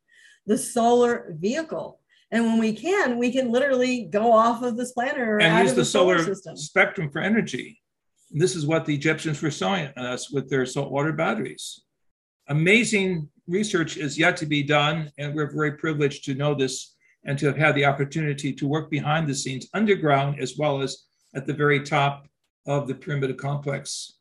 [0.46, 2.00] the solar vehicle.
[2.32, 5.74] And when we can, we can literally go off of this planet or and use
[5.74, 6.58] the, the, solar, solar system.
[6.58, 7.80] spectrum for energy.
[8.32, 11.82] And this is what the Egyptians were showing us with their saltwater batteries.
[12.48, 17.38] Amazing research is yet to be done, and we're very privileged to know this and
[17.40, 21.48] to have had the opportunity to work behind the scenes underground as well as at
[21.48, 22.28] the very top
[22.66, 24.20] of the pyramid complex,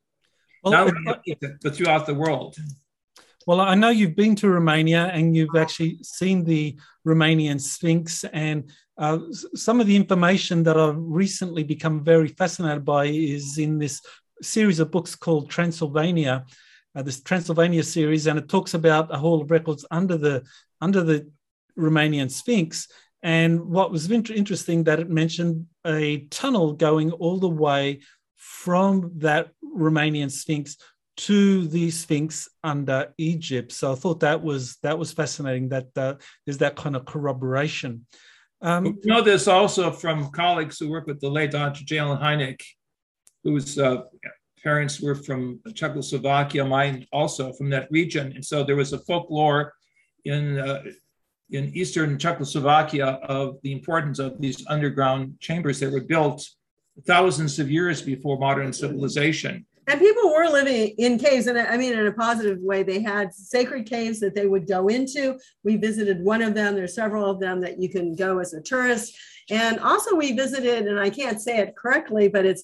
[0.62, 2.56] Well, not only Egypt, but throughout the world.
[3.46, 8.70] Well, I know you've been to Romania and you've actually seen the Romanian Sphinx, and
[8.98, 9.18] uh,
[9.54, 14.00] some of the information that I've recently become very fascinated by is in this
[14.42, 16.44] series of books called Transylvania,
[16.95, 20.45] uh, this Transylvania series, and it talks about a hall of records under the
[20.80, 21.30] under the
[21.78, 22.88] Romanian Sphinx.
[23.22, 28.01] And what was inter- interesting that it mentioned a tunnel going all the way
[28.36, 30.76] from that Romanian Sphinx
[31.16, 33.70] to the Sphinx under Egypt.
[33.72, 35.68] So I thought that was that was fascinating.
[35.68, 36.14] That uh,
[36.45, 38.07] there's that kind of corroboration.
[38.61, 41.84] Um, We know this also from colleagues who work with the late Dr.
[41.84, 41.99] J.
[41.99, 42.61] Allen Hynek,
[43.45, 44.03] whose uh,
[44.62, 48.32] parents were from Czechoslovakia, mine also from that region.
[48.34, 49.74] And so there was a folklore
[50.24, 50.82] in, uh,
[51.50, 56.48] in Eastern Czechoslovakia of the importance of these underground chambers that were built
[57.06, 59.66] thousands of years before modern civilization.
[59.88, 62.84] And people were living in caves, and I mean, in a positive way.
[62.84, 65.38] They had sacred caves that they would go into.
[65.64, 66.76] We visited one of them.
[66.76, 69.18] There's several of them that you can go as a tourist.
[69.50, 72.62] And also, we visited, and I can't say it correctly, but it's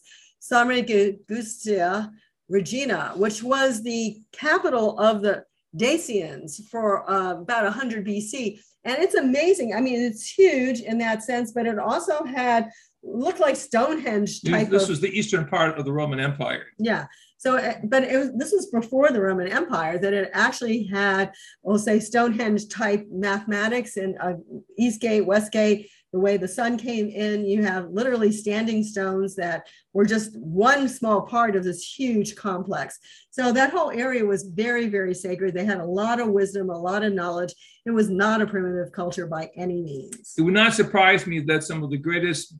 [0.51, 2.11] Sarmizegetusa
[2.49, 5.45] Regia, which was the capital of the
[5.77, 8.59] Dacians for uh, about 100 BC.
[8.85, 9.75] And it's amazing.
[9.75, 12.71] I mean, it's huge in that sense, but it also had
[13.03, 16.65] looked like Stonehenge type This of was the eastern part of the Roman Empire.
[16.79, 17.07] yeah.
[17.41, 21.33] So, uh, but it was, this was before the Roman Empire that it actually had,
[21.63, 24.33] we'll say, Stonehenge type mathematics and uh,
[24.77, 25.89] East Gate, West Gate.
[26.13, 30.89] The way the sun came in, you have literally standing stones that were just one
[30.89, 32.99] small part of this huge complex.
[33.31, 35.55] So that whole area was very, very sacred.
[35.55, 37.55] They had a lot of wisdom, a lot of knowledge.
[37.85, 40.33] It was not a primitive culture by any means.
[40.39, 42.55] It would not surprise me that some of the greatest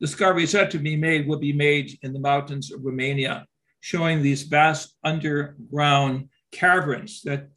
[0.00, 3.44] discoveries yet to be made will be made in the mountains of Romania,
[3.80, 7.48] showing these vast underground caverns that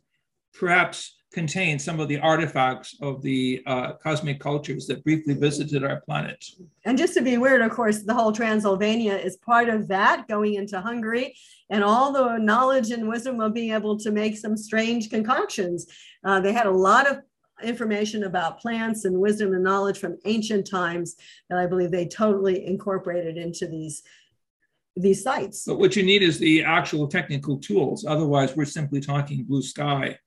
[0.54, 6.02] perhaps contain some of the artifacts of the uh, cosmic cultures that briefly visited our
[6.02, 6.44] planet.
[6.86, 10.56] And just to be weird, of course, the whole Transylvania is part of that going
[10.56, 11.36] into Hungary
[11.70, 15.86] and all the knowledge and wisdom of being able to make some strange concoctions.
[16.24, 17.20] Uh, they had a lot of
[17.62, 21.16] information about plants and wisdom and knowledge from ancient times
[21.50, 24.02] that I believe they totally incorporated into these
[24.96, 25.64] these sites.
[25.66, 28.06] But what you need is the actual technical tools.
[28.06, 30.18] Otherwise, we're simply talking blue sky.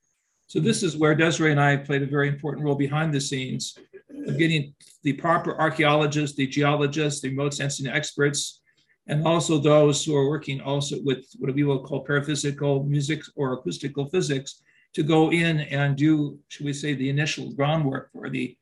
[0.53, 3.75] So this is where Desiree and I played a very important role behind the scenes
[4.27, 8.61] of getting the proper archaeologists, the geologists, the remote sensing experts,
[9.07, 13.53] and also those who are working also with what we will call paraphysical music or
[13.53, 14.61] acoustical physics
[14.93, 18.55] to go in and do, should we say, the initial groundwork for the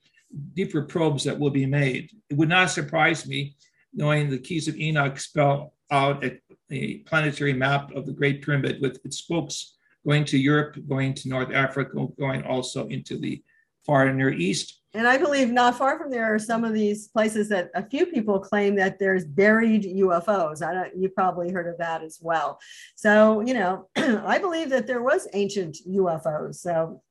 [0.54, 2.10] deeper probes that will be made.
[2.30, 3.58] It would not surprise me
[3.94, 6.40] knowing the keys of Enoch spell out a,
[6.70, 9.76] a planetary map of the Great Pyramid with its spokes
[10.06, 13.42] going to Europe, going to North Africa, going also into the
[13.86, 14.80] far and Near East.
[14.94, 18.06] And I believe not far from there are some of these places that a few
[18.08, 20.62] people claim that there's buried UFOs.
[20.62, 22.60] I don't, you probably heard of that as well.
[22.96, 26.56] So, you know, I believe that there was ancient UFOs.
[26.56, 27.02] So,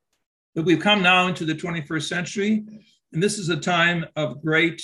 [0.54, 2.64] But we've come now into the 21st century,
[3.12, 4.82] and this is a time of great,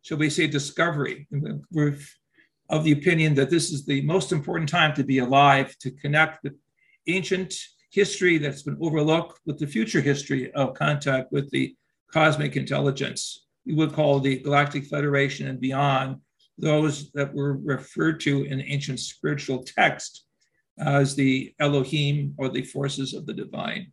[0.00, 1.28] shall we say, discovery.
[1.70, 1.98] We're
[2.70, 6.42] of the opinion that this is the most important time to be alive, to connect
[6.42, 6.54] the
[7.06, 7.54] ancient
[7.90, 11.74] history that's been overlooked with the future history of contact with the
[12.12, 13.46] cosmic intelligence.
[13.66, 16.16] We would call the Galactic Federation and beyond
[16.58, 20.24] those that were referred to in ancient spiritual text
[20.78, 23.92] as the Elohim or the forces of the divine.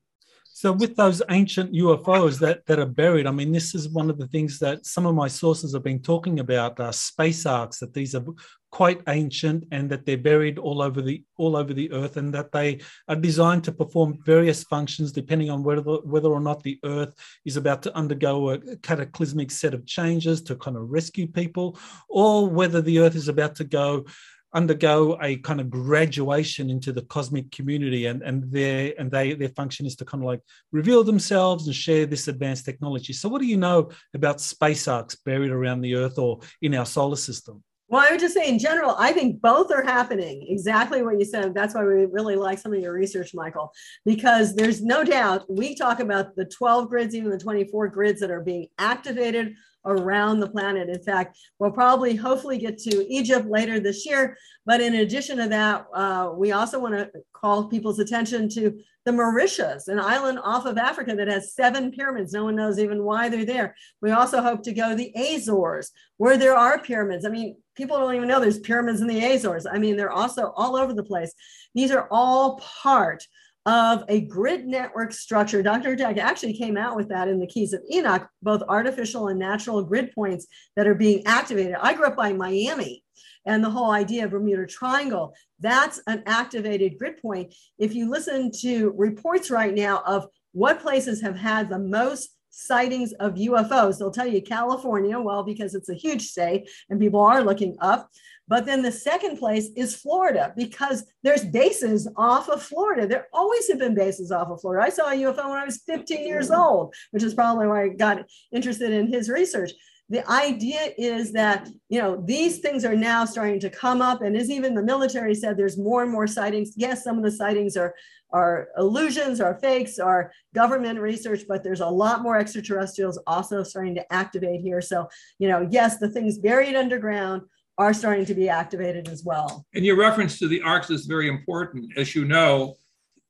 [0.57, 4.17] So with those ancient UFOs that, that are buried, I mean, this is one of
[4.17, 7.93] the things that some of my sources have been talking about, uh, space arcs, that
[7.93, 8.25] these are
[8.71, 12.51] quite ancient and that they're buried all over the all over the earth and that
[12.51, 17.13] they are designed to perform various functions depending on whether whether or not the earth
[17.45, 21.79] is about to undergo a cataclysmic set of changes to kind of rescue people
[22.09, 24.05] or whether the earth is about to go
[24.53, 29.49] undergo a kind of graduation into the cosmic community and and their and they their
[29.49, 30.41] function is to kind of like
[30.71, 35.15] reveal themselves and share this advanced technology so what do you know about space arcs
[35.15, 38.59] buried around the earth or in our solar system well, I would just say in
[38.59, 40.45] general, I think both are happening.
[40.49, 41.53] Exactly what you said.
[41.53, 43.71] That's why we really like some of your research, Michael,
[44.05, 48.29] because there's no doubt we talk about the 12 grids, even the 24 grids that
[48.29, 49.55] are being activated
[49.87, 50.89] around the planet.
[50.89, 54.37] In fact, we'll probably hopefully get to Egypt later this year.
[54.65, 59.13] But in addition to that, uh, we also want to call people's attention to the
[59.13, 62.33] Mauritius, an island off of Africa that has seven pyramids.
[62.33, 63.73] No one knows even why they're there.
[64.01, 67.25] We also hope to go to the Azores, where there are pyramids.
[67.25, 69.65] I mean, people don't even know there's pyramids in the Azores.
[69.65, 71.33] I mean, they're also all over the place.
[71.73, 73.23] These are all part
[73.67, 75.61] of a grid network structure.
[75.61, 75.93] Dr.
[75.97, 79.83] Jack actually came out with that in the Keys of Enoch, both artificial and natural
[79.83, 80.47] grid points
[80.77, 81.75] that are being activated.
[81.81, 83.03] I grew up by Miami
[83.45, 85.35] and the whole idea of Bermuda Triangle.
[85.59, 87.53] That's an activated grid point.
[87.77, 93.11] If you listen to reports right now of what places have had the most sightings
[93.19, 97.43] of UFOs, they'll tell you California, well, because it's a huge state and people are
[97.43, 98.09] looking up.
[98.47, 103.05] But then the second place is Florida because there's bases off of Florida.
[103.05, 104.85] There always have been bases off of Florida.
[104.85, 106.57] I saw a UFO when I was 15 years mm.
[106.57, 109.71] old, which is probably why I got interested in his research.
[110.09, 114.21] The idea is that, you know, these things are now starting to come up.
[114.21, 116.71] And as even the military said, there's more and more sightings.
[116.77, 117.93] Yes, some of the sightings are,
[118.31, 123.95] are illusions, are fakes, are government research, but there's a lot more extraterrestrials also starting
[123.95, 124.79] to activate here.
[124.79, 127.41] So, you know, yes, the things buried underground
[127.77, 129.65] are starting to be activated as well.
[129.73, 131.97] And your reference to the arcs is very important.
[131.97, 132.75] As you know,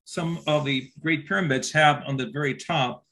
[0.06, 3.04] some of the Great Pyramids have on the very top,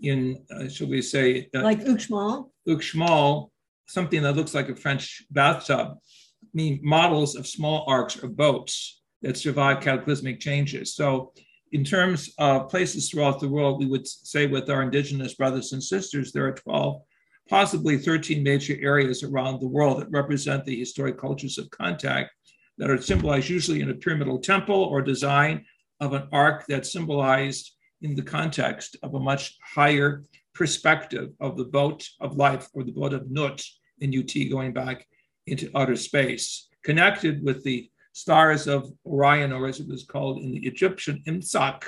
[0.00, 3.50] in uh, shall we say, uh, like Uxmal, Uxmal,
[3.86, 5.98] something that looks like a French bathtub,
[6.42, 10.94] I mean models of small arcs or boats that survive cataclysmic changes.
[10.94, 11.32] So,
[11.72, 15.82] in terms of places throughout the world, we would say with our indigenous brothers and
[15.82, 17.02] sisters, there are 12
[17.50, 22.30] possibly 13 major areas around the world that represent the historic cultures of contact
[22.78, 25.64] that are symbolized usually in a pyramidal temple or design
[25.98, 27.72] of an arc that's symbolized
[28.02, 30.22] in the context of a much higher
[30.54, 33.62] perspective of the boat of life or the boat of Nut
[33.98, 35.04] in UT going back
[35.48, 40.52] into outer space, connected with the stars of Orion, or as it was called in
[40.52, 41.82] the Egyptian Imsak,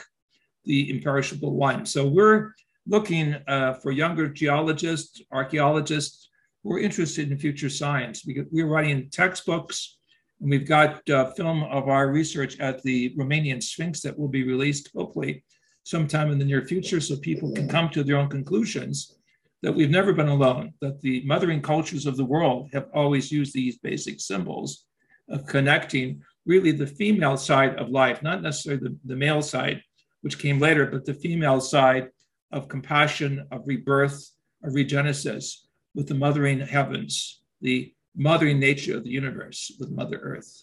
[0.65, 1.87] the imperishable one.
[1.87, 2.53] So we're
[2.87, 6.29] looking uh, for younger geologists, archaeologists
[6.63, 8.25] who are interested in future science.
[8.27, 9.99] We, we're writing textbooks,
[10.41, 14.45] and we've got uh, film of our research at the Romanian Sphinx that will be
[14.45, 15.45] released hopefully
[15.85, 19.17] sometime in the near future so people can come to their own conclusions
[19.63, 23.53] that we've never been alone, that the mothering cultures of the world have always used
[23.53, 24.87] these basic symbols
[25.29, 29.81] of connecting really the female side of life, not necessarily the, the male side,
[30.23, 32.09] which came later, but the female side
[32.53, 34.31] of compassion, of rebirth,
[34.63, 35.57] of regenesis
[35.95, 40.63] with the mothering heavens, the mothering nature of the universe with Mother Earth.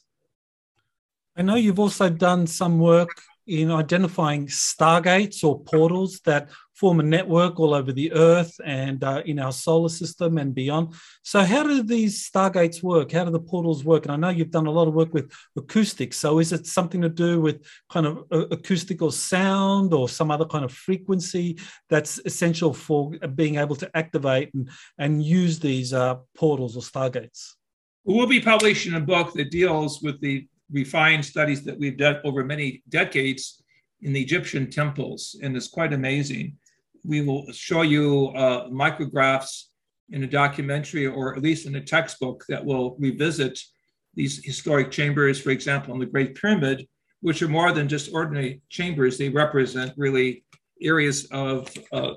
[1.35, 3.09] I know you've also done some work
[3.49, 9.21] in identifying stargates or portals that form a network all over the Earth and uh,
[9.25, 10.93] in our solar system and beyond.
[11.23, 13.11] So, how do these stargates work?
[13.11, 14.05] How do the portals work?
[14.05, 16.17] And I know you've done a lot of work with acoustics.
[16.17, 20.45] So, is it something to do with kind of uh, acoustical sound or some other
[20.45, 21.57] kind of frequency
[21.89, 24.69] that's essential for being able to activate and,
[24.99, 27.55] and use these uh, portals or stargates?
[28.05, 32.43] We'll be publishing a book that deals with the refined studies that we've done over
[32.43, 33.63] many decades
[34.01, 36.57] in the Egyptian temples, and it's quite amazing.
[37.03, 39.65] We will show you uh, micrographs
[40.09, 43.59] in a documentary or at least in a textbook that will revisit
[44.15, 46.87] these historic chambers, for example, in the Great Pyramid,
[47.21, 49.17] which are more than just ordinary chambers.
[49.17, 50.43] They represent really
[50.81, 52.13] areas of uh,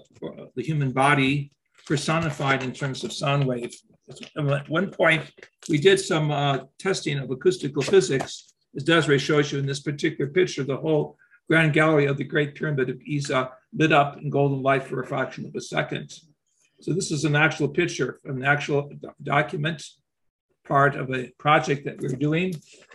[0.55, 1.51] the human body
[1.87, 3.75] personified in terms of sound wave
[4.09, 5.31] at one point,
[5.69, 10.31] we did some uh, testing of acoustical physics, as Desiree shows you in this particular
[10.31, 11.17] picture, the whole
[11.49, 15.07] grand gallery of the Great Pyramid of Giza lit up in golden light for a
[15.07, 16.13] fraction of a second.
[16.81, 18.91] So this is an actual picture an actual
[19.23, 19.85] document,
[20.65, 22.55] part of a project that we're doing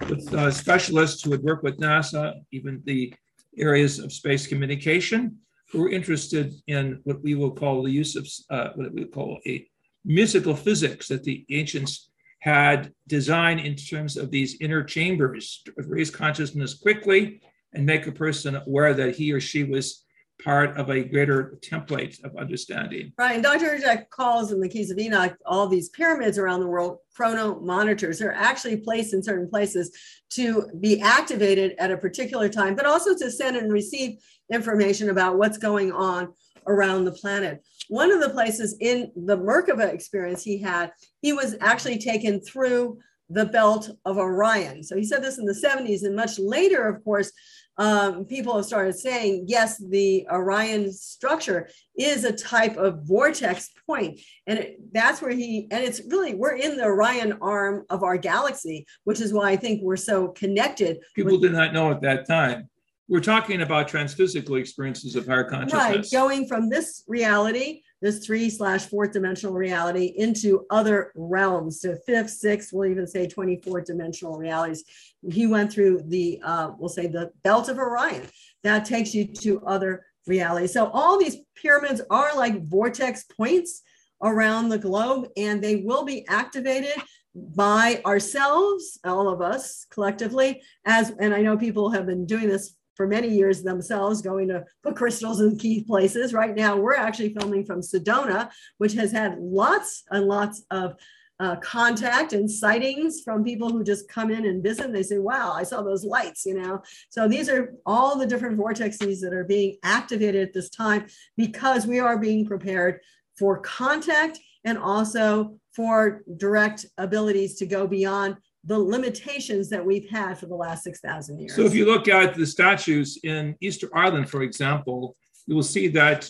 [0.09, 3.13] with uh, specialists who would work with NASA, even the
[3.57, 5.37] areas of space communication,
[5.71, 9.39] who are interested in what we will call the use of uh, what we call
[9.45, 9.67] a
[10.07, 16.09] musical physics that the ancients had designed in terms of these inner chambers to raise
[16.09, 17.41] consciousness quickly
[17.73, 20.05] and make a person aware that he or she was
[20.43, 23.11] part of a greater template of understanding.
[23.17, 23.33] Right.
[23.33, 23.79] And Dr.
[23.79, 28.19] Jack calls in the Keys of Enoch all these pyramids around the world chrono monitors.
[28.19, 29.91] They're actually placed in certain places
[30.31, 34.19] to be activated at a particular time, but also to send and receive
[34.53, 36.33] information about what's going on
[36.67, 37.63] around the planet.
[37.89, 40.91] One of the places in the Merkaba experience he had,
[41.21, 42.99] he was actually taken through
[43.29, 44.83] the belt of Orion.
[44.83, 47.31] So he said this in the 70s, and much later, of course,
[47.79, 54.19] um, people have started saying, yes, the Orion structure is a type of vortex point.
[54.47, 58.17] And it, that's where he, and it's really, we're in the Orion arm of our
[58.17, 60.97] galaxy, which is why I think we're so connected.
[61.15, 62.67] People with, did not know at that time.
[63.07, 65.73] We're talking about transphysical experiences of higher consciousness.
[65.73, 71.81] Right, going from this reality this three slash fourth dimensional reality into other realms.
[71.81, 74.83] So fifth, sixth, we'll even say 24 dimensional realities.
[75.31, 78.23] He went through the, uh, we'll say the belt of Orion.
[78.63, 80.73] That takes you to other realities.
[80.73, 83.81] So all these pyramids are like vortex points
[84.21, 86.93] around the globe and they will be activated
[87.33, 92.75] by ourselves, all of us collectively, as and I know people have been doing this
[92.97, 96.33] for many years themselves going to put crystals in key places.
[96.33, 98.49] Right now, we're actually filming from Sedona,
[98.79, 100.95] which has had lots and lots of
[101.39, 104.91] uh, contact and sightings from people who just come in and visit.
[104.91, 106.81] They say, wow, I saw those lights, you know.
[107.09, 111.05] So these are all the different vortexes that are being activated at this time
[111.37, 113.01] because we are being prepared
[113.37, 118.37] for contact and also for direct abilities to go beyond
[118.67, 121.55] the limitations that we've had for the last 6,000 years.
[121.55, 125.15] So if you look at the statues in Easter Island, for example,
[125.45, 126.29] you will see that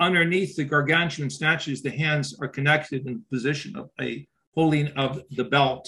[0.00, 5.22] underneath the gargantuan statues, the hands are connected in the position of a holding of
[5.32, 5.86] the belt.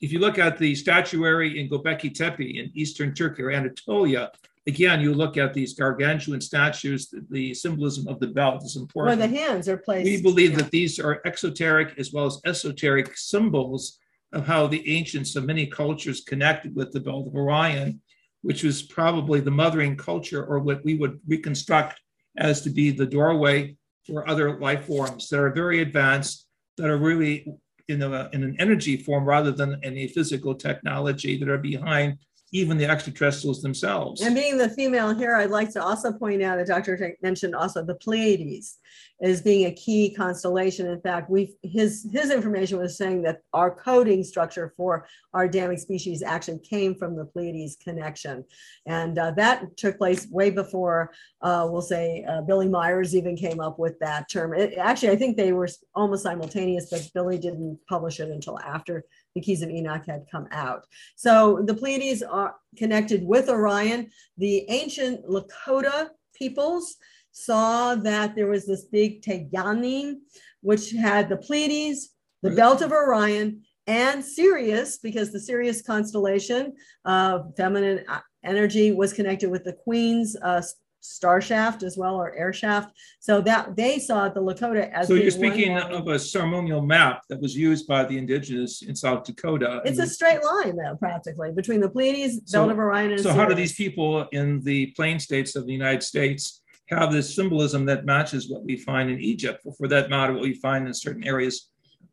[0.00, 4.32] If you look at the statuary in Göbekli Tepe in Eastern Turkey or Anatolia,
[4.66, 9.18] again, you look at these gargantuan statues, the, the symbolism of the belt is important.
[9.18, 10.06] Where the hands are placed.
[10.06, 10.56] We believe yeah.
[10.58, 13.98] that these are exoteric as well as esoteric symbols
[14.32, 18.00] of how the ancients of many cultures connected with the belt of Orion,
[18.42, 22.00] which was probably the mothering culture or what we would reconstruct
[22.36, 23.76] as to be the doorway
[24.06, 26.46] for other life forms that are very advanced,
[26.76, 27.46] that are really
[27.88, 32.18] in, a, in an energy form rather than any physical technology that are behind
[32.52, 34.20] even the extraterrestrials themselves.
[34.22, 37.16] And being the female here, I'd like to also point out that Dr.
[37.22, 38.78] mentioned also the Pleiades
[39.22, 40.86] as being a key constellation.
[40.86, 45.78] In fact, we his his information was saying that our coding structure for our Adamic
[45.78, 48.44] species actually came from the Pleiades connection,
[48.86, 51.12] and uh, that took place way before
[51.42, 54.54] uh, we'll say uh, Billy Meier even came up with that term.
[54.54, 59.04] It, actually, I think they were almost simultaneous, but Billy didn't publish it until after
[59.34, 60.84] the Keys of Enoch had come out.
[61.16, 64.10] So the Pleiades are connected with Orion.
[64.38, 66.96] The ancient Lakota peoples
[67.32, 70.16] saw that there was this big Teganim,
[70.62, 72.10] which had the Pleiades,
[72.42, 76.74] the belt of Orion, and Sirius, because the Sirius constellation
[77.04, 80.62] of feminine uh, energy was connected with the Queen's uh,
[81.00, 82.92] star shaft as well or air shaft.
[83.18, 85.08] So that they saw the Lakota as.
[85.08, 89.24] So you're speaking of a ceremonial map that was used by the indigenous in South
[89.24, 89.82] Dakota.
[89.84, 93.20] It's a straight line though, practically between the Pleiades, so, Belt of Orion, and.
[93.20, 97.34] So how do these people in the plain states of the United States have this
[97.34, 100.86] symbolism that matches what we find in Egypt, or for that matter, what we find
[100.86, 101.69] in certain areas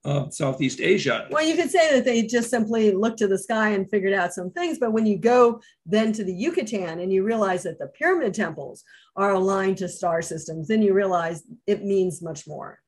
[0.07, 1.27] of Southeast Asia.
[1.29, 4.33] Well, you could say that they just simply looked to the sky and figured out
[4.33, 4.79] some things.
[4.79, 8.85] But when you go then to the Yucatan and you realize that the pyramid temples
[9.17, 12.79] are aligned to star systems, then you realize it means much more.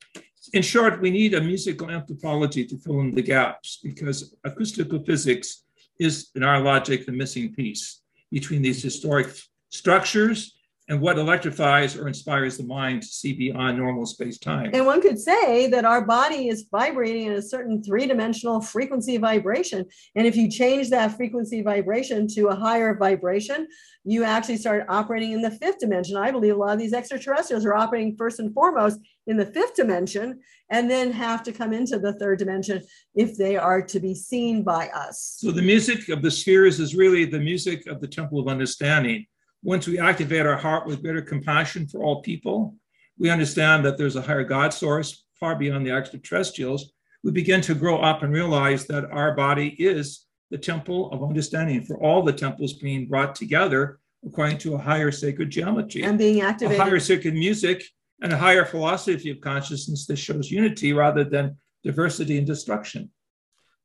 [0.54, 5.66] In short, we need a musical anthropology to fill in the gaps because acoustical physics
[6.00, 8.02] is, in our logic, the missing piece
[8.32, 9.28] between these historic
[9.70, 10.56] structures
[10.90, 14.72] and what electrifies or inspires the mind to see beyond normal space time.
[14.74, 19.18] And one could say that our body is vibrating in a certain three dimensional frequency
[19.18, 19.86] vibration.
[20.16, 23.68] And if you change that frequency vibration to a higher vibration,
[24.04, 26.18] you actually start operating in the fifth dimension.
[26.18, 29.76] I believe a lot of these extraterrestrials are operating first and foremost in the fifth
[29.76, 30.40] dimension
[30.72, 32.82] and then have to come into the third dimension
[33.14, 35.38] if they are to be seen by us.
[35.40, 39.26] So the music of the spheres is really the music of the temple of understanding
[39.62, 42.76] once we activate our heart with greater compassion for all people,
[43.18, 46.94] we understand that there's a higher God source far beyond the extraterrestrials.
[47.24, 51.84] We begin to grow up and realize that our body is the temple of understanding
[51.84, 56.42] for all the temples being brought together according to a higher sacred geometry and being
[56.42, 56.80] activated.
[56.80, 57.84] A higher sacred music
[58.22, 63.10] and a higher philosophy of consciousness that shows unity rather than diversity and destruction.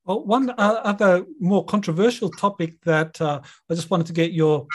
[0.05, 3.41] Well, one other more controversial topic that uh,
[3.71, 4.67] I just wanted to get your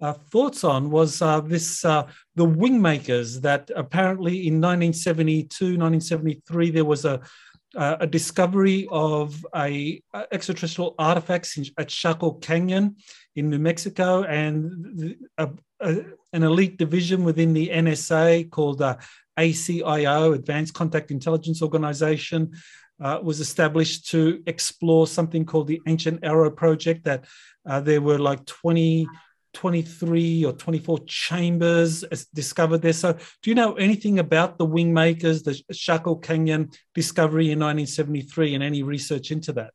[0.00, 6.84] uh, thoughts on was uh, this uh, the wingmakers that apparently in 1972 1973 there
[6.84, 7.20] was a
[7.74, 12.96] a discovery of a, a extraterrestrial artifacts in, at Chaco Canyon
[13.36, 15.50] in New Mexico and a,
[15.80, 15.96] a,
[16.32, 18.96] an elite division within the NSA called uh,
[19.38, 22.52] ACIO Advanced Contact Intelligence Organization
[23.00, 27.04] uh, was established to explore something called the Ancient Arrow Project.
[27.04, 27.26] That
[27.64, 29.06] uh, there were like 20,
[29.58, 32.92] 23 or 24 chambers discovered there.
[32.92, 38.54] So, do you know anything about the wing makers, the Chaco Canyon discovery in 1973,
[38.54, 39.72] and any research into that?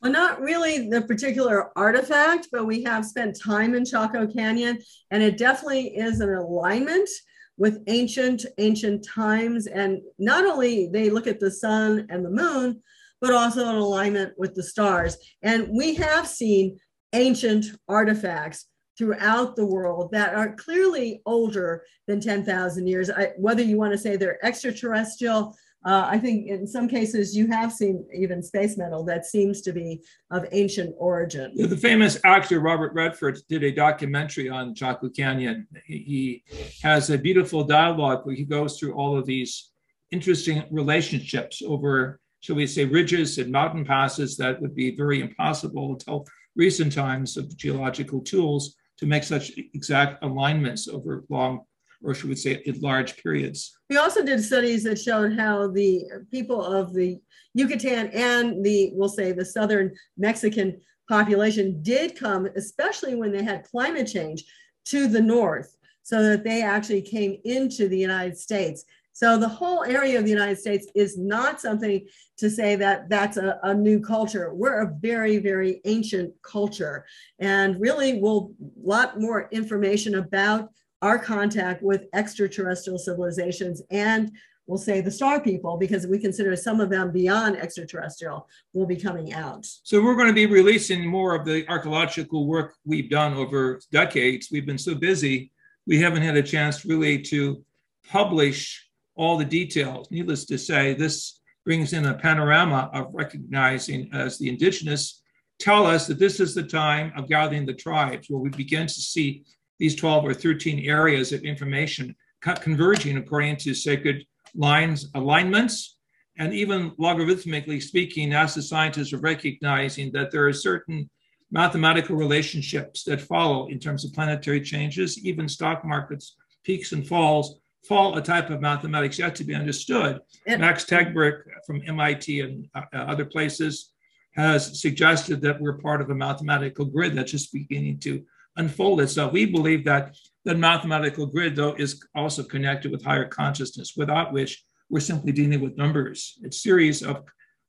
[0.00, 4.78] Well, not really the particular artifact, but we have spent time in Chaco Canyon,
[5.10, 7.10] and it definitely is an alignment
[7.58, 9.66] with ancient, ancient times.
[9.66, 12.80] And not only they look at the sun and the moon,
[13.20, 15.18] but also an alignment with the stars.
[15.42, 16.78] And we have seen
[17.12, 18.68] ancient artifacts
[18.98, 23.10] throughout the world that are clearly older than 10,000 years.
[23.10, 27.48] I, whether you want to say they're extraterrestrial, uh, I think in some cases you
[27.48, 30.00] have seen even space metal that seems to be
[30.30, 31.52] of ancient origin.
[31.56, 35.66] The famous actor Robert Redford did a documentary on Chaco Canyon.
[35.84, 36.44] He
[36.82, 39.70] has a beautiful dialogue where he goes through all of these
[40.12, 45.92] interesting relationships over, shall we say, ridges and mountain passes that would be very impossible
[45.92, 51.62] until recent times of geological tools to make such exact alignments over long
[52.04, 53.76] or should we say large periods.
[53.90, 57.20] We also did studies that showed how the people of the
[57.54, 63.64] Yucatan and the, we'll say, the southern Mexican population did come, especially when they had
[63.64, 64.44] climate change,
[64.86, 68.84] to the north, so that they actually came into the United States.
[69.12, 72.06] So the whole area of the United States is not something
[72.38, 74.54] to say that that's a, a, new culture.
[74.54, 77.04] We're a very, very ancient culture.
[77.38, 78.52] And really, we'll
[78.82, 80.70] lot more information about
[81.02, 84.30] our contact with extraterrestrial civilizations and
[84.66, 88.96] we'll say the star people because we consider some of them beyond extraterrestrial will be
[88.96, 89.66] coming out.
[89.82, 94.48] So we're going to be releasing more of the archaeological work we've done over decades.
[94.50, 95.50] We've been so busy,
[95.86, 97.64] we haven't had a chance really to
[98.08, 100.10] publish all the details.
[100.10, 105.22] Needless to say, this brings in a panorama of recognizing as the indigenous
[105.58, 108.94] tell us that this is the time of gathering the tribes where we begin to
[108.94, 109.44] see
[109.78, 112.14] these 12 or 13 areas of information
[112.60, 115.98] converging according to sacred lines alignments
[116.38, 121.08] and even logarithmically speaking as the scientists are recognizing that there are certain
[121.52, 127.60] mathematical relationships that follow in terms of planetary changes even stock markets peaks and falls
[127.84, 130.20] fall a type of mathematics yet to be understood.
[130.46, 133.92] Max Tegmark from MIT and uh, other places
[134.32, 138.22] has suggested that we're part of a mathematical grid that's just beginning to
[138.56, 139.32] unfold itself.
[139.32, 144.64] We believe that the mathematical grid, though, is also connected with higher consciousness, without which
[144.88, 146.38] we're simply dealing with numbers.
[146.42, 147.24] It's a series of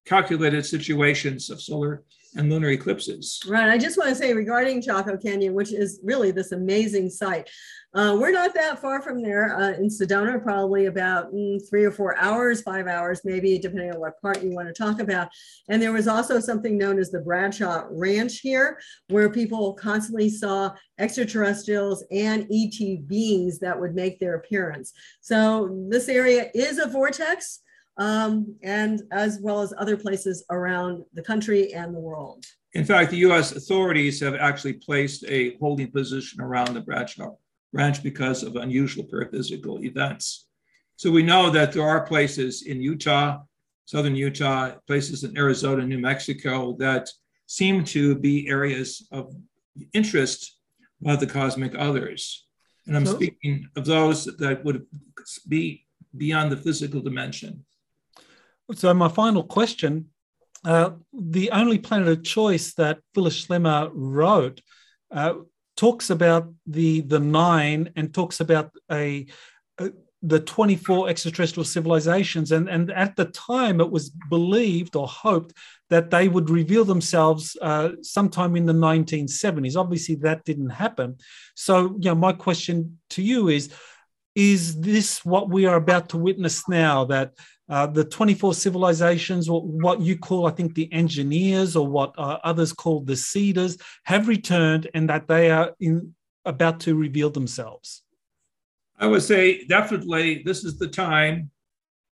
[0.06, 2.04] calculated situations of solar
[2.36, 3.42] and lunar eclipses.
[3.48, 3.70] Right.
[3.70, 7.50] I just want to say regarding Chaco Canyon, which is really this amazing site.
[7.96, 11.92] Uh, we're not that far from there uh, in Sedona, probably about mm, three or
[11.92, 15.30] four hours, five hours, maybe, depending on what part you want to talk about.
[15.70, 18.80] And there was also something known as the Bradshaw Ranch here,
[19.10, 24.94] where people constantly saw extraterrestrials and ET beings that would make their appearance.
[25.22, 27.60] So this area is a vortex
[27.98, 32.46] um, and as well as other places around the country and the world.
[32.74, 37.36] In fact, the US authorities have actually placed a holding position around the Bradshaw
[37.72, 40.48] Ranch because of unusual paraphysical events.
[40.96, 43.40] So we know that there are places in Utah,
[43.86, 47.10] southern Utah, places in Arizona, New Mexico that
[47.46, 49.36] seem to be areas of
[49.94, 50.58] interest
[51.02, 52.46] by the cosmic others.
[52.88, 54.86] And I'm so, speaking of those that would
[55.48, 57.66] be beyond the physical dimension.
[58.74, 60.10] So, my final question
[60.66, 64.62] uh, the only planet of choice that Phyllis Schlemmer wrote
[65.12, 65.34] uh,
[65.76, 69.28] talks about the the nine and talks about a,
[69.80, 69.92] a,
[70.22, 72.52] the 24 extraterrestrial civilizations.
[72.54, 75.54] And and at the time it was believed or hoped
[75.90, 81.18] that they would reveal themselves uh, sometime in the 1970s obviously that didn't happen.
[81.56, 83.70] So you know my question to you is
[84.34, 87.34] is this what we are about to witness now that
[87.74, 92.38] uh, the 24 civilizations, or what you call, I think, the engineers, or what uh,
[92.44, 96.14] others call the seeders, have returned and that they are in,
[96.46, 98.04] about to reveal themselves?
[99.00, 101.50] I would say definitely this is the time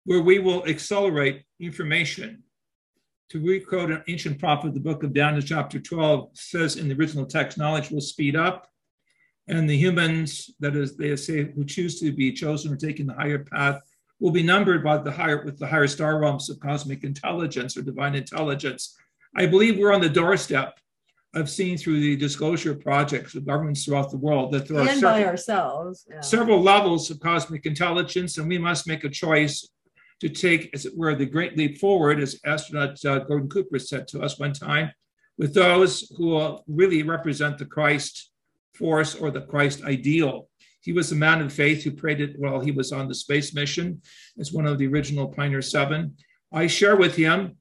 [0.04, 2.42] where we will accelerate information.
[3.28, 7.26] To requote an ancient prophet, the book of Daniel, chapter 12, says in the original
[7.26, 8.66] text, knowledge will speed up,
[9.46, 13.14] and the humans, that is, they say, who choose to be chosen or taking the
[13.14, 13.82] higher path,
[14.20, 17.82] will be numbered by the higher with the higher star realms of cosmic intelligence or
[17.82, 18.96] divine intelligence.
[19.36, 20.78] I believe we're on the doorstep
[21.34, 24.92] of seeing through the disclosure projects of governments throughout the world that there and are
[24.92, 26.20] several, by ourselves yeah.
[26.20, 29.68] several levels of cosmic intelligence, and we must make a choice
[30.20, 34.06] to take, as it were, the great leap forward, as astronaut uh, Gordon Cooper said
[34.08, 34.90] to us one time,
[35.38, 38.30] with those who will really represent the Christ
[38.74, 40.49] force or the Christ ideal.
[40.80, 43.54] He was a man of faith who prayed it while he was on the space
[43.54, 44.00] mission
[44.38, 46.16] as one of the original Pioneer Seven.
[46.52, 47.56] I share with him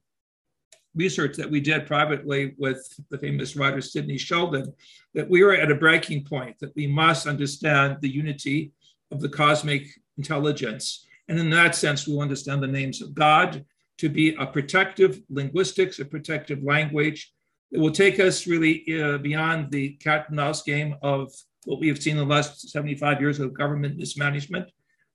[0.94, 4.72] research that we did privately with the famous writer Sidney Sheldon
[5.14, 8.72] that we are at a breaking point, that we must understand the unity
[9.10, 9.86] of the cosmic
[10.16, 11.06] intelligence.
[11.28, 13.64] And in that sense, we understand the names of God
[13.98, 17.32] to be a protective linguistics, a protective language
[17.70, 21.32] that will take us really uh, beyond the cat and mouse game of
[21.64, 24.70] what we have seen in the last 75 years of government mismanagement,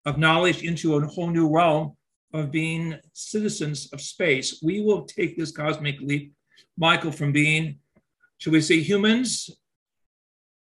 [0.06, 1.96] of knowledge into a whole new realm
[2.34, 4.60] of being citizens of space.
[4.62, 6.34] We will take this cosmic leap,
[6.78, 7.80] Michael, from being,
[8.38, 9.50] shall we say, humans,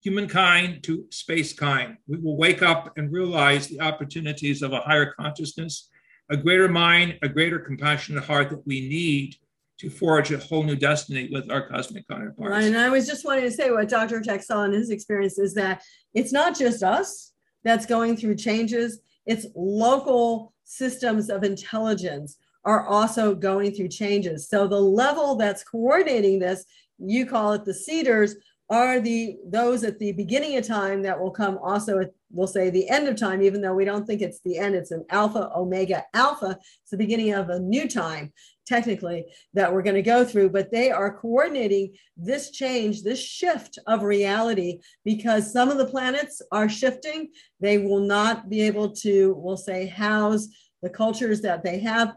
[0.02, 1.98] humankind to space kind.
[2.08, 5.90] We will wake up and realize the opportunities of a higher consciousness,
[6.30, 9.36] a greater mind, a greater compassionate heart that we need
[9.80, 12.66] to forge a whole new destiny with our cosmic counterparts.
[12.66, 14.22] And I was just wanting to say what Dr.
[14.22, 15.84] Tech saw in his experience is that
[16.14, 17.34] it's not just us
[17.64, 24.50] that's going through changes, it's local systems of intelligence are also going through changes.
[24.50, 26.66] So the level that's coordinating this,
[26.98, 28.36] you call it the seeders,
[28.70, 32.70] are the those at the beginning of time that will come also at we'll say
[32.70, 35.50] the end of time, even though we don't think it's the end, it's an alpha,
[35.56, 36.58] omega, alpha.
[36.82, 38.34] It's the beginning of a new time,
[38.68, 40.50] technically, that we're going to go through.
[40.50, 46.42] But they are coordinating this change, this shift of reality, because some of the planets
[46.52, 47.30] are shifting.
[47.60, 50.48] They will not be able to, we'll say, house
[50.84, 52.14] the cultures that they have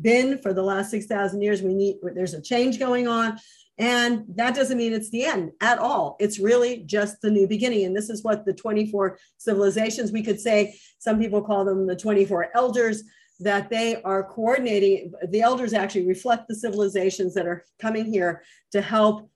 [0.00, 1.62] been for the last 6,000 years.
[1.62, 3.38] We need, there's a change going on.
[3.78, 6.16] And that doesn't mean it's the end at all.
[6.20, 7.86] It's really just the new beginning.
[7.86, 11.96] And this is what the 24 civilizations, we could say, some people call them the
[11.96, 13.02] 24 elders,
[13.40, 15.12] that they are coordinating.
[15.28, 18.42] The elders actually reflect the civilizations that are coming here
[18.72, 19.30] to help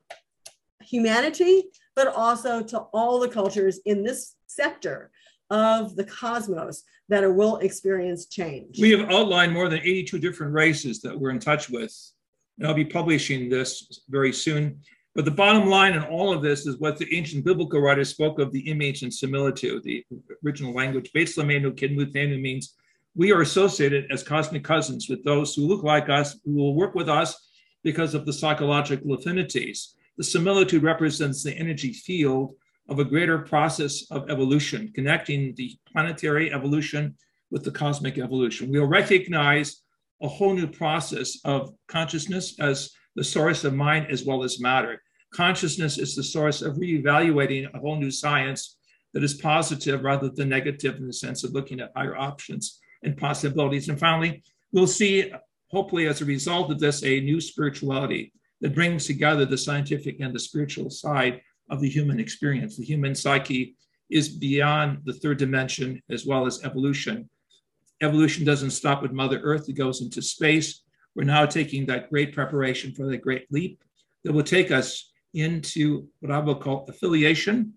[0.82, 1.64] humanity,
[1.96, 5.10] but also to all the cultures in this sector
[5.50, 8.80] of the cosmos that will experience change.
[8.80, 11.94] We have outlined more than 82 different races that we're in touch with
[12.58, 14.80] and I'll be publishing this very soon.
[15.14, 18.40] But the bottom line in all of this is what the ancient biblical writers spoke
[18.40, 20.04] of the image and similitude, the
[20.44, 21.10] original language.
[21.14, 22.74] Lamenu means
[23.16, 26.94] we are associated as cosmic cousins with those who look like us, who will work
[26.94, 27.48] with us
[27.84, 29.94] because of the psychological affinities.
[30.16, 32.54] The similitude represents the energy field
[32.88, 37.16] of a greater process of evolution, connecting the planetary evolution
[37.50, 38.70] with the cosmic evolution.
[38.70, 39.82] We'll recognize
[40.22, 45.00] a whole new process of consciousness as the source of mind as well as matter.
[45.32, 48.76] Consciousness is the source of reevaluating a whole new science
[49.12, 53.16] that is positive rather than negative in the sense of looking at higher options and
[53.16, 53.88] possibilities.
[53.88, 55.32] And finally, we'll see,
[55.68, 60.34] hopefully, as a result of this, a new spirituality that brings together the scientific and
[60.34, 61.40] the spiritual side
[61.70, 62.76] of the human experience.
[62.76, 63.76] The human psyche
[64.10, 67.28] is beyond the third dimension as well as evolution
[68.04, 70.82] evolution doesn't stop with Mother Earth, it goes into space.
[71.14, 73.82] We're now taking that great preparation for the great leap
[74.24, 77.74] that will take us into what I will call affiliation,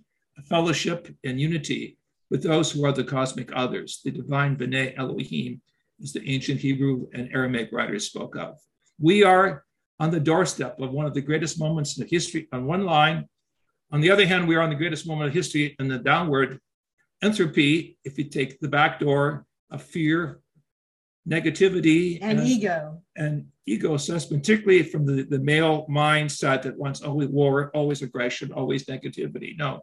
[0.49, 1.96] fellowship, and unity
[2.29, 5.61] with those who are the cosmic others, the divine B'nai Elohim,
[6.01, 8.57] as the ancient Hebrew and Aramaic writers spoke of.
[8.99, 9.63] We are
[9.99, 13.27] on the doorstep of one of the greatest moments in the history on one line.
[13.91, 16.59] On the other hand, we are on the greatest moment of history in the downward
[17.23, 17.97] entropy.
[18.03, 20.41] If you take the back door of fear,
[21.27, 23.01] negativity, and, and ego.
[23.15, 28.51] And ego assessment, particularly from the, the male mindset that wants always war, always aggression,
[28.51, 29.57] always negativity.
[29.57, 29.81] No,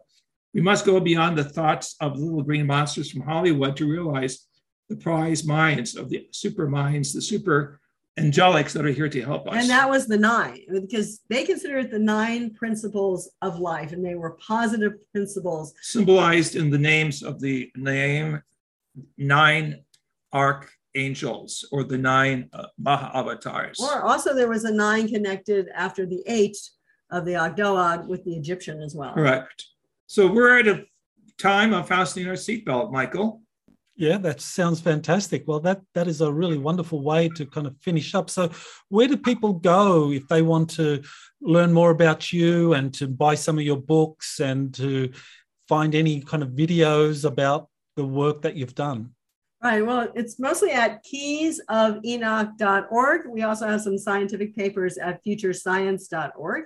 [0.54, 4.46] we must go beyond the thoughts of little green monsters from Hollywood to realize
[4.88, 7.80] the prize minds of the super minds, the super
[8.18, 9.56] angelics that are here to help us.
[9.56, 14.14] And that was the nine, because they considered the nine principles of life, and they
[14.14, 15.74] were positive principles.
[15.82, 18.40] Symbolized in the names of the name
[19.18, 19.82] nine
[20.32, 23.80] archangels or the nine uh, Maha avatars.
[23.80, 26.56] Or also, there was a nine connected after the eight
[27.10, 29.14] of the Ogdoad with the Egyptian as well.
[29.14, 29.64] Correct.
[30.06, 30.84] So we're at a
[31.38, 33.40] time of fastening our seatbelt, Michael.
[33.96, 35.44] Yeah, that sounds fantastic.
[35.46, 38.28] Well, that that is a really wonderful way to kind of finish up.
[38.28, 38.50] So,
[38.88, 41.02] where do people go if they want to
[41.40, 45.12] learn more about you and to buy some of your books and to
[45.68, 49.10] find any kind of videos about the work that you've done?
[49.62, 49.86] Right.
[49.86, 53.28] Well, it's mostly at keysofenoch.org.
[53.28, 56.64] We also have some scientific papers at futurescience.org.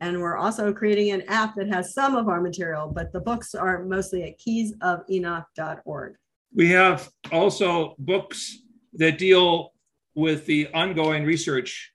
[0.00, 3.54] And we're also creating an app that has some of our material, but the books
[3.54, 6.14] are mostly at keysofenoch.org.
[6.54, 8.58] We have also books
[8.94, 9.72] that deal
[10.14, 11.92] with the ongoing research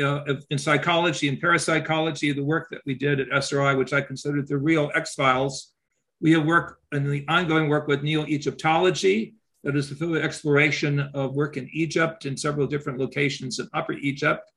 [0.00, 4.42] uh, in psychology and parapsychology, the work that we did at SRI, which I consider
[4.42, 5.72] the real X Files.
[6.20, 11.34] We have work in the ongoing work with Neo Egyptology, that is the exploration of
[11.34, 14.50] work in Egypt in several different locations in Upper Egypt.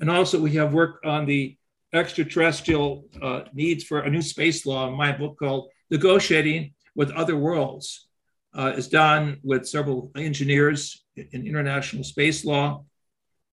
[0.00, 1.56] And also, we have work on the
[1.92, 7.36] extraterrestrial uh, needs for a new space law in my book called Negotiating with Other
[7.36, 8.08] Worlds.
[8.54, 12.84] Uh, is done with several engineers in international space law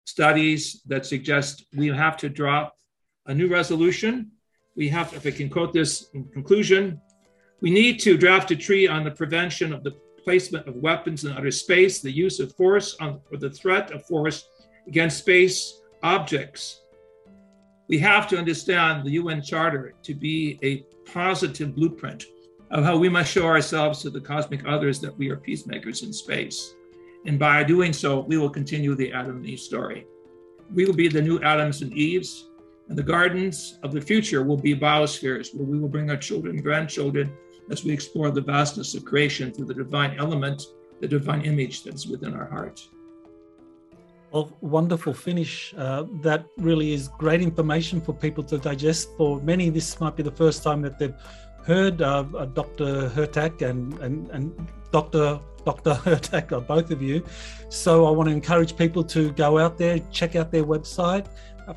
[0.04, 2.76] studies that suggest we have to drop
[3.24, 4.32] a new resolution.
[4.76, 7.00] We have, if I can quote this in conclusion,
[7.62, 9.92] we need to draft a treaty on the prevention of the
[10.24, 14.04] placement of weapons in outer space, the use of force on, or the threat of
[14.04, 14.44] force
[14.86, 16.81] against space objects.
[17.92, 22.24] We have to understand the UN Charter to be a positive blueprint
[22.70, 26.10] of how we must show ourselves to the cosmic others that we are peacemakers in
[26.10, 26.74] space.
[27.26, 30.06] And by doing so, we will continue the Adam and Eve story.
[30.72, 32.48] We will be the new Adams and Eves,
[32.88, 36.54] and the gardens of the future will be biospheres where we will bring our children
[36.54, 37.30] and grandchildren
[37.70, 40.62] as we explore the vastness of creation through the divine element,
[41.02, 42.88] the divine image that's within our heart.
[44.32, 45.74] Well, wonderful finish.
[45.76, 49.10] Uh, that really is great information for people to digest.
[49.18, 51.14] For many, this might be the first time that they've
[51.66, 52.22] heard uh,
[52.54, 53.10] Dr.
[53.10, 55.38] Hurtak and, and, and Dr.
[55.66, 55.92] Dr.
[56.04, 57.22] Hurtak, or both of you.
[57.68, 61.26] So I want to encourage people to go out there, check out their website,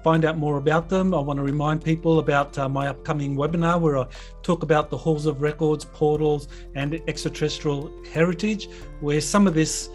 [0.01, 1.13] find out more about them.
[1.13, 4.07] I want to remind people about uh, my upcoming webinar where I
[4.43, 8.69] talk about the halls of records, portals, and extraterrestrial heritage,
[9.01, 9.89] where some of this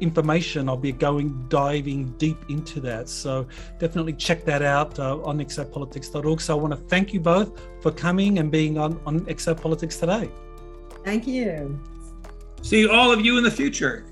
[0.00, 3.46] information i'll be going diving deep into that so
[3.78, 7.90] definitely check that out uh, on exopolitics.org so i want to thank you both for
[7.90, 10.30] coming and being on, on exopolitics today
[11.04, 11.78] thank you
[12.62, 14.04] See all of you in the future.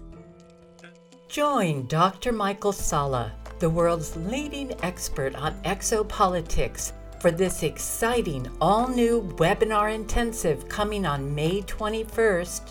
[1.28, 2.32] Join Dr.
[2.32, 10.68] Michael Salla, the world's leading expert on exopolitics, for this exciting all new webinar intensive
[10.68, 12.70] coming on May 21st,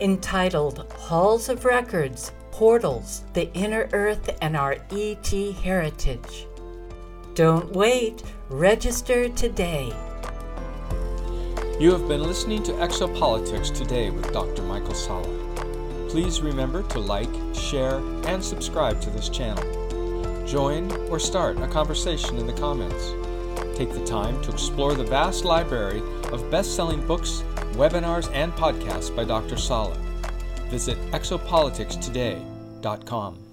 [0.00, 5.26] entitled Halls of Records, Portals, the Inner Earth, and Our ET
[5.64, 6.46] Heritage.
[7.34, 9.92] Don't wait, register today.
[11.80, 14.62] You have been listening to Exopolitics today with Dr.
[14.62, 16.06] Michael Salla.
[16.08, 17.96] Please remember to like, share,
[18.28, 19.64] and subscribe to this channel.
[20.46, 23.14] Join or start a conversation in the comments.
[23.76, 29.14] Take the time to explore the vast library of best selling books, webinars, and podcasts
[29.14, 29.56] by Dr.
[29.56, 30.03] Salla.
[30.70, 33.43] Visit exopoliticstoday.com.